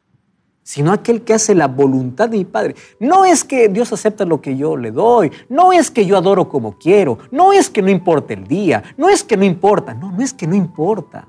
sino 0.62 0.90
aquel 0.90 1.22
que 1.22 1.34
hace 1.34 1.54
la 1.54 1.68
voluntad 1.68 2.30
de 2.30 2.38
mi 2.38 2.46
Padre. 2.46 2.76
No 2.98 3.26
es 3.26 3.44
que 3.44 3.68
Dios 3.68 3.92
acepta 3.92 4.24
lo 4.24 4.40
que 4.40 4.56
yo 4.56 4.74
le 4.78 4.90
doy, 4.90 5.32
no 5.50 5.74
es 5.74 5.90
que 5.90 6.06
yo 6.06 6.16
adoro 6.16 6.48
como 6.48 6.78
quiero, 6.78 7.18
no 7.30 7.52
es 7.52 7.68
que 7.68 7.82
no 7.82 7.90
importa 7.90 8.32
el 8.32 8.46
día, 8.46 8.82
no 8.96 9.10
es 9.10 9.22
que 9.22 9.36
no 9.36 9.44
importa, 9.44 9.92
no, 9.92 10.10
no 10.10 10.22
es 10.22 10.32
que 10.32 10.46
no 10.46 10.54
importa. 10.54 11.28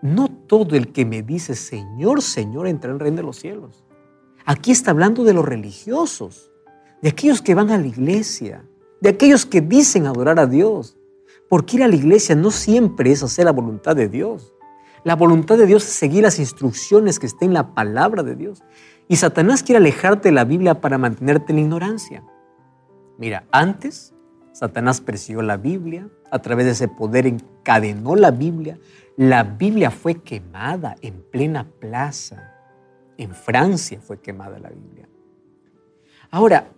No 0.00 0.28
todo 0.28 0.74
el 0.74 0.90
que 0.90 1.04
me 1.04 1.22
dice 1.22 1.54
Señor, 1.54 2.22
Señor, 2.22 2.66
entra 2.66 2.88
en 2.88 2.94
el 2.94 3.00
reino 3.00 3.18
de 3.18 3.24
los 3.24 3.36
cielos. 3.36 3.84
Aquí 4.46 4.70
está 4.70 4.92
hablando 4.92 5.22
de 5.22 5.34
los 5.34 5.44
religiosos, 5.44 6.50
de 7.02 7.10
aquellos 7.10 7.42
que 7.42 7.54
van 7.54 7.70
a 7.70 7.76
la 7.76 7.86
iglesia, 7.86 8.64
de 9.00 9.10
aquellos 9.10 9.46
que 9.46 9.60
dicen 9.60 10.06
adorar 10.06 10.38
a 10.38 10.46
Dios. 10.46 10.96
Porque 11.48 11.76
ir 11.76 11.82
a 11.82 11.88
la 11.88 11.96
iglesia 11.96 12.34
no 12.34 12.50
siempre 12.50 13.10
es 13.10 13.22
hacer 13.22 13.46
la 13.46 13.52
voluntad 13.52 13.96
de 13.96 14.08
Dios. 14.08 14.52
La 15.04 15.16
voluntad 15.16 15.56
de 15.56 15.66
Dios 15.66 15.84
es 15.84 15.92
seguir 15.92 16.22
las 16.22 16.38
instrucciones 16.38 17.18
que 17.18 17.26
estén 17.26 17.50
en 17.50 17.54
la 17.54 17.74
palabra 17.74 18.22
de 18.22 18.34
Dios. 18.34 18.62
Y 19.08 19.16
Satanás 19.16 19.62
quiere 19.62 19.78
alejarte 19.78 20.28
de 20.28 20.34
la 20.34 20.44
Biblia 20.44 20.80
para 20.80 20.98
mantenerte 20.98 21.52
en 21.52 21.56
la 21.56 21.62
ignorancia. 21.62 22.22
Mira, 23.16 23.46
antes 23.50 24.14
Satanás 24.52 25.00
persiguió 25.00 25.40
la 25.40 25.56
Biblia, 25.56 26.08
a 26.30 26.40
través 26.40 26.66
de 26.66 26.72
ese 26.72 26.88
poder 26.88 27.26
encadenó 27.26 28.16
la 28.16 28.30
Biblia. 28.30 28.78
La 29.16 29.44
Biblia 29.44 29.90
fue 29.90 30.16
quemada 30.16 30.96
en 31.00 31.22
plena 31.22 31.66
plaza. 31.78 32.54
En 33.16 33.34
Francia 33.34 34.00
fue 34.00 34.20
quemada 34.20 34.58
la 34.58 34.70
Biblia. 34.70 35.08
Ahora, 36.30 36.68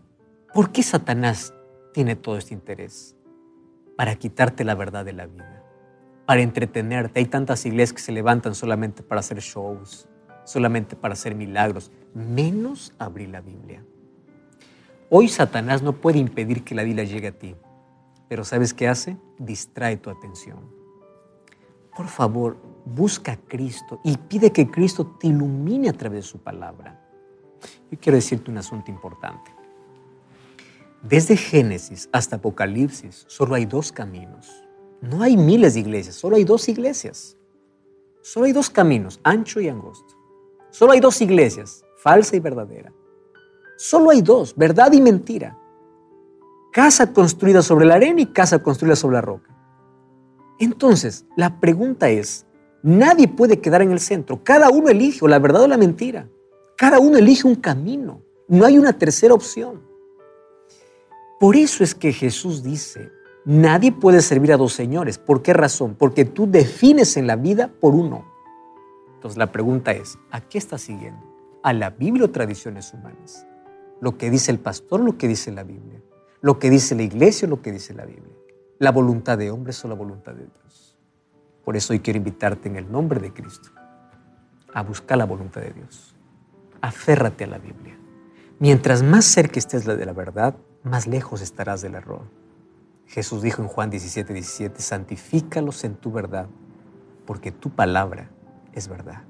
¿por 0.54 0.70
qué 0.70 0.82
Satanás 0.82 1.52
tiene 1.92 2.16
todo 2.16 2.36
este 2.36 2.54
interés 2.54 3.16
para 3.96 4.16
quitarte 4.16 4.64
la 4.64 4.74
verdad 4.74 5.04
de 5.04 5.12
la 5.12 5.26
vida, 5.26 5.62
para 6.26 6.40
entretenerte. 6.40 7.20
Hay 7.20 7.26
tantas 7.26 7.66
iglesias 7.66 7.92
que 7.92 8.02
se 8.02 8.12
levantan 8.12 8.54
solamente 8.54 9.02
para 9.02 9.20
hacer 9.20 9.40
shows, 9.40 10.08
solamente 10.44 10.96
para 10.96 11.14
hacer 11.14 11.34
milagros, 11.34 11.90
menos 12.14 12.94
abrir 12.98 13.28
la 13.28 13.40
Biblia. 13.40 13.84
Hoy 15.10 15.28
Satanás 15.28 15.82
no 15.82 15.92
puede 15.92 16.18
impedir 16.18 16.64
que 16.64 16.74
la 16.74 16.82
Biblia 16.82 17.04
llegue 17.04 17.28
a 17.28 17.38
ti, 17.38 17.56
pero 18.28 18.44
¿sabes 18.44 18.72
qué 18.72 18.88
hace? 18.88 19.16
Distrae 19.38 19.96
tu 19.96 20.08
atención. 20.08 20.58
Por 21.96 22.06
favor, 22.06 22.56
busca 22.84 23.32
a 23.32 23.36
Cristo 23.36 24.00
y 24.04 24.16
pide 24.16 24.52
que 24.52 24.70
Cristo 24.70 25.16
te 25.20 25.26
ilumine 25.26 25.88
a 25.88 25.92
través 25.92 26.24
de 26.24 26.30
su 26.30 26.38
palabra. 26.38 26.98
Yo 27.90 27.98
quiero 28.00 28.16
decirte 28.16 28.50
un 28.50 28.58
asunto 28.58 28.90
importante. 28.90 29.59
Desde 31.02 31.34
Génesis 31.34 32.10
hasta 32.12 32.36
Apocalipsis 32.36 33.24
solo 33.26 33.54
hay 33.54 33.64
dos 33.64 33.90
caminos. 33.90 34.64
No 35.00 35.22
hay 35.22 35.34
miles 35.36 35.72
de 35.74 35.80
iglesias, 35.80 36.14
solo 36.14 36.36
hay 36.36 36.44
dos 36.44 36.68
iglesias. 36.68 37.38
Solo 38.20 38.46
hay 38.46 38.52
dos 38.52 38.68
caminos, 38.68 39.18
ancho 39.24 39.60
y 39.60 39.68
angosto. 39.68 40.14
Solo 40.70 40.92
hay 40.92 41.00
dos 41.00 41.22
iglesias, 41.22 41.84
falsa 41.96 42.36
y 42.36 42.40
verdadera. 42.40 42.92
Solo 43.78 44.10
hay 44.10 44.20
dos, 44.20 44.54
verdad 44.54 44.92
y 44.92 45.00
mentira. 45.00 45.58
Casa 46.70 47.14
construida 47.14 47.62
sobre 47.62 47.86
la 47.86 47.94
arena 47.94 48.20
y 48.20 48.26
casa 48.26 48.62
construida 48.62 48.94
sobre 48.94 49.14
la 49.14 49.22
roca. 49.22 49.56
Entonces, 50.58 51.24
la 51.34 51.60
pregunta 51.60 52.10
es, 52.10 52.44
nadie 52.82 53.26
puede 53.26 53.58
quedar 53.60 53.80
en 53.80 53.92
el 53.92 54.00
centro. 54.00 54.44
Cada 54.44 54.68
uno 54.68 54.90
elige 54.90 55.26
la 55.26 55.38
verdad 55.38 55.62
o 55.62 55.66
la 55.66 55.78
mentira. 55.78 56.28
Cada 56.76 57.00
uno 57.00 57.16
elige 57.16 57.48
un 57.48 57.54
camino. 57.54 58.20
No 58.48 58.66
hay 58.66 58.76
una 58.76 58.92
tercera 58.92 59.32
opción. 59.32 59.89
Por 61.40 61.56
eso 61.56 61.82
es 61.82 61.94
que 61.94 62.12
Jesús 62.12 62.62
dice, 62.62 63.10
nadie 63.46 63.92
puede 63.92 64.20
servir 64.20 64.52
a 64.52 64.58
dos 64.58 64.74
señores. 64.74 65.16
¿Por 65.16 65.40
qué 65.40 65.54
razón? 65.54 65.94
Porque 65.98 66.26
tú 66.26 66.46
defines 66.46 67.16
en 67.16 67.26
la 67.26 67.36
vida 67.36 67.70
por 67.80 67.94
uno. 67.94 68.30
Entonces 69.14 69.38
la 69.38 69.50
pregunta 69.50 69.92
es, 69.92 70.18
¿a 70.30 70.42
qué 70.42 70.58
estás 70.58 70.82
siguiendo? 70.82 71.24
¿A 71.62 71.72
la 71.72 71.88
Biblia 71.88 72.26
o 72.26 72.30
tradiciones 72.30 72.92
humanas? 72.92 73.46
¿Lo 74.02 74.18
que 74.18 74.28
dice 74.28 74.52
el 74.52 74.58
pastor 74.58 75.00
lo 75.00 75.16
que 75.16 75.28
dice 75.28 75.50
la 75.50 75.62
Biblia? 75.62 76.02
¿Lo 76.42 76.58
que 76.58 76.68
dice 76.68 76.94
la 76.94 77.04
iglesia 77.04 77.48
o 77.48 77.50
lo 77.50 77.62
que 77.62 77.72
dice 77.72 77.94
la 77.94 78.04
Biblia? 78.04 78.36
¿La 78.78 78.92
voluntad 78.92 79.38
de 79.38 79.50
hombres 79.50 79.82
o 79.82 79.88
la 79.88 79.94
voluntad 79.94 80.34
de 80.34 80.44
Dios? 80.44 80.98
Por 81.64 81.74
eso 81.74 81.94
hoy 81.94 82.00
quiero 82.00 82.18
invitarte 82.18 82.68
en 82.68 82.76
el 82.76 82.92
nombre 82.92 83.18
de 83.18 83.32
Cristo 83.32 83.70
a 84.74 84.82
buscar 84.82 85.16
la 85.16 85.24
voluntad 85.24 85.62
de 85.62 85.72
Dios. 85.72 86.14
Aférrate 86.82 87.44
a 87.44 87.46
la 87.46 87.58
Biblia. 87.58 87.98
Mientras 88.58 89.02
más 89.02 89.24
cerca 89.24 89.58
estés 89.58 89.86
de 89.86 90.04
la 90.04 90.12
verdad, 90.12 90.54
más 90.82 91.06
lejos 91.06 91.40
estarás 91.40 91.82
del 91.82 91.94
error. 91.94 92.22
Jesús 93.06 93.42
dijo 93.42 93.62
en 93.62 93.68
Juan 93.68 93.90
17, 93.90 94.32
17, 94.32 94.80
santifícalos 94.80 95.84
en 95.84 95.96
tu 95.96 96.12
verdad, 96.12 96.46
porque 97.26 97.50
tu 97.50 97.70
palabra 97.70 98.30
es 98.72 98.88
verdad. 98.88 99.22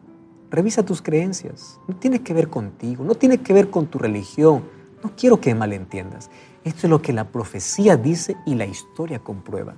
Revisa 0.51 0.85
tus 0.85 1.01
creencias, 1.01 1.81
no 1.89 1.97
tiene 1.97 2.23
que 2.23 2.35
ver 2.35 2.49
contigo, 2.49 3.05
no 3.05 3.15
tiene 3.15 3.39
que 3.39 3.53
ver 3.53 3.71
con 3.71 3.87
tu 3.87 3.99
religión, 3.99 4.65
no 5.03 5.13
quiero 5.17 5.41
que 5.41 5.55
malentiendas. 5.55 6.31
Esto 6.65 6.87
es 6.87 6.91
lo 6.91 7.01
que 7.01 7.13
la 7.13 7.29
profecía 7.29 7.97
dice 7.97 8.37
y 8.45 8.55
la 8.55 8.67
historia 8.67 9.21
comprueba. 9.21 9.77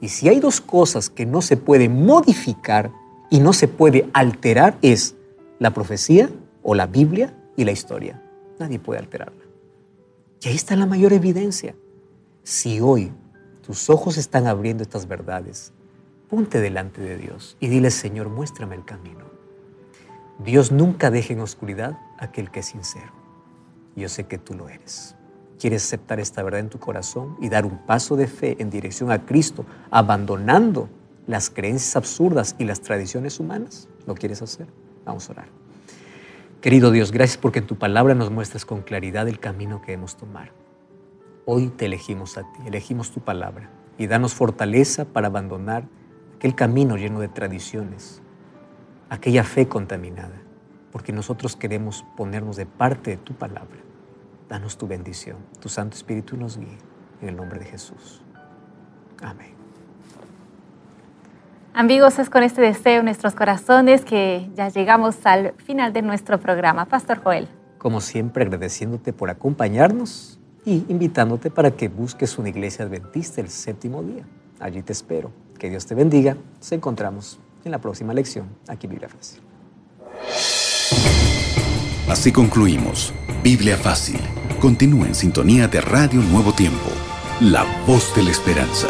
Y 0.00 0.08
si 0.08 0.28
hay 0.28 0.40
dos 0.40 0.60
cosas 0.60 1.10
que 1.10 1.26
no 1.26 1.42
se 1.42 1.56
puede 1.56 1.88
modificar 1.88 2.92
y 3.30 3.40
no 3.40 3.52
se 3.52 3.68
puede 3.68 4.08
alterar, 4.12 4.78
es 4.80 5.16
la 5.58 5.72
profecía 5.72 6.30
o 6.62 6.74
la 6.74 6.86
Biblia 6.86 7.34
y 7.56 7.64
la 7.64 7.72
historia. 7.72 8.22
Nadie 8.58 8.78
puede 8.78 9.00
alterarla. 9.00 9.39
Y 10.42 10.48
ahí 10.48 10.54
está 10.54 10.74
la 10.76 10.86
mayor 10.86 11.12
evidencia. 11.12 11.74
Si 12.42 12.80
hoy 12.80 13.12
tus 13.60 13.90
ojos 13.90 14.16
están 14.16 14.46
abriendo 14.46 14.82
estas 14.82 15.06
verdades, 15.06 15.72
ponte 16.28 16.60
delante 16.60 17.02
de 17.02 17.18
Dios 17.18 17.56
y 17.60 17.68
dile, 17.68 17.90
Señor, 17.90 18.30
muéstrame 18.30 18.74
el 18.74 18.84
camino. 18.84 19.26
Dios 20.42 20.72
nunca 20.72 21.10
deja 21.10 21.34
en 21.34 21.40
oscuridad 21.40 21.98
a 22.18 22.24
aquel 22.24 22.50
que 22.50 22.60
es 22.60 22.66
sincero. 22.66 23.12
Yo 23.96 24.08
sé 24.08 24.24
que 24.24 24.38
tú 24.38 24.54
lo 24.54 24.70
eres. 24.70 25.14
¿Quieres 25.58 25.84
aceptar 25.84 26.20
esta 26.20 26.42
verdad 26.42 26.60
en 26.60 26.70
tu 26.70 26.78
corazón 26.78 27.36
y 27.42 27.50
dar 27.50 27.66
un 27.66 27.76
paso 27.84 28.16
de 28.16 28.26
fe 28.26 28.56
en 28.60 28.70
dirección 28.70 29.10
a 29.10 29.26
Cristo, 29.26 29.66
abandonando 29.90 30.88
las 31.26 31.50
creencias 31.50 31.96
absurdas 31.96 32.56
y 32.58 32.64
las 32.64 32.80
tradiciones 32.80 33.38
humanas? 33.38 33.88
¿Lo 34.06 34.14
quieres 34.14 34.40
hacer? 34.40 34.68
Vamos 35.04 35.28
a 35.28 35.32
orar. 35.32 35.59
Querido 36.60 36.90
Dios, 36.90 37.10
gracias 37.10 37.38
porque 37.38 37.60
en 37.60 37.66
tu 37.66 37.76
palabra 37.76 38.14
nos 38.14 38.30
muestras 38.30 38.66
con 38.66 38.82
claridad 38.82 39.26
el 39.28 39.40
camino 39.40 39.80
que 39.80 39.92
debemos 39.92 40.18
tomar. 40.18 40.52
Hoy 41.46 41.68
te 41.68 41.86
elegimos 41.86 42.36
a 42.36 42.42
ti, 42.42 42.60
elegimos 42.66 43.12
tu 43.12 43.20
palabra 43.20 43.70
y 43.96 44.06
danos 44.06 44.34
fortaleza 44.34 45.06
para 45.06 45.28
abandonar 45.28 45.88
aquel 46.36 46.54
camino 46.54 46.98
lleno 46.98 47.18
de 47.20 47.28
tradiciones, 47.28 48.20
aquella 49.08 49.42
fe 49.42 49.68
contaminada, 49.68 50.42
porque 50.92 51.14
nosotros 51.14 51.56
queremos 51.56 52.04
ponernos 52.14 52.56
de 52.56 52.66
parte 52.66 53.12
de 53.12 53.16
tu 53.16 53.32
palabra. 53.32 53.78
Danos 54.46 54.76
tu 54.76 54.86
bendición, 54.86 55.38
tu 55.60 55.70
Santo 55.70 55.96
Espíritu 55.96 56.36
nos 56.36 56.58
guíe, 56.58 56.76
en 57.22 57.30
el 57.30 57.36
nombre 57.36 57.58
de 57.58 57.64
Jesús. 57.64 58.20
Amén. 59.22 59.59
Amigos, 61.74 62.18
es 62.18 62.28
con 62.28 62.42
este 62.42 62.60
deseo 62.60 62.98
en 62.98 63.04
nuestros 63.04 63.34
corazones 63.34 64.04
que 64.04 64.50
ya 64.54 64.68
llegamos 64.68 65.16
al 65.24 65.54
final 65.64 65.92
de 65.92 66.02
nuestro 66.02 66.38
programa. 66.40 66.84
Pastor 66.84 67.22
Joel. 67.22 67.48
Como 67.78 68.00
siempre, 68.00 68.44
agradeciéndote 68.44 69.12
por 69.12 69.30
acompañarnos 69.30 70.38
y 70.64 70.84
invitándote 70.88 71.50
para 71.50 71.70
que 71.70 71.88
busques 71.88 72.38
una 72.38 72.48
iglesia 72.48 72.84
adventista 72.84 73.40
el 73.40 73.48
séptimo 73.48 74.02
día. 74.02 74.24
Allí 74.58 74.82
te 74.82 74.92
espero. 74.92 75.30
Que 75.58 75.70
Dios 75.70 75.86
te 75.86 75.94
bendiga. 75.94 76.36
Nos 76.58 76.72
encontramos 76.72 77.38
en 77.64 77.70
la 77.70 77.78
próxima 77.78 78.12
lección 78.12 78.48
aquí 78.68 78.86
en 78.86 78.90
Biblia 78.90 79.08
Fácil. 79.08 79.40
Así 82.08 82.32
concluimos. 82.32 83.14
Biblia 83.42 83.76
Fácil. 83.76 84.20
Continúa 84.60 85.06
en 85.06 85.14
sintonía 85.14 85.68
de 85.68 85.80
Radio 85.80 86.20
Nuevo 86.20 86.52
Tiempo. 86.52 86.90
La 87.40 87.64
voz 87.86 88.14
de 88.16 88.24
la 88.24 88.30
esperanza. 88.30 88.88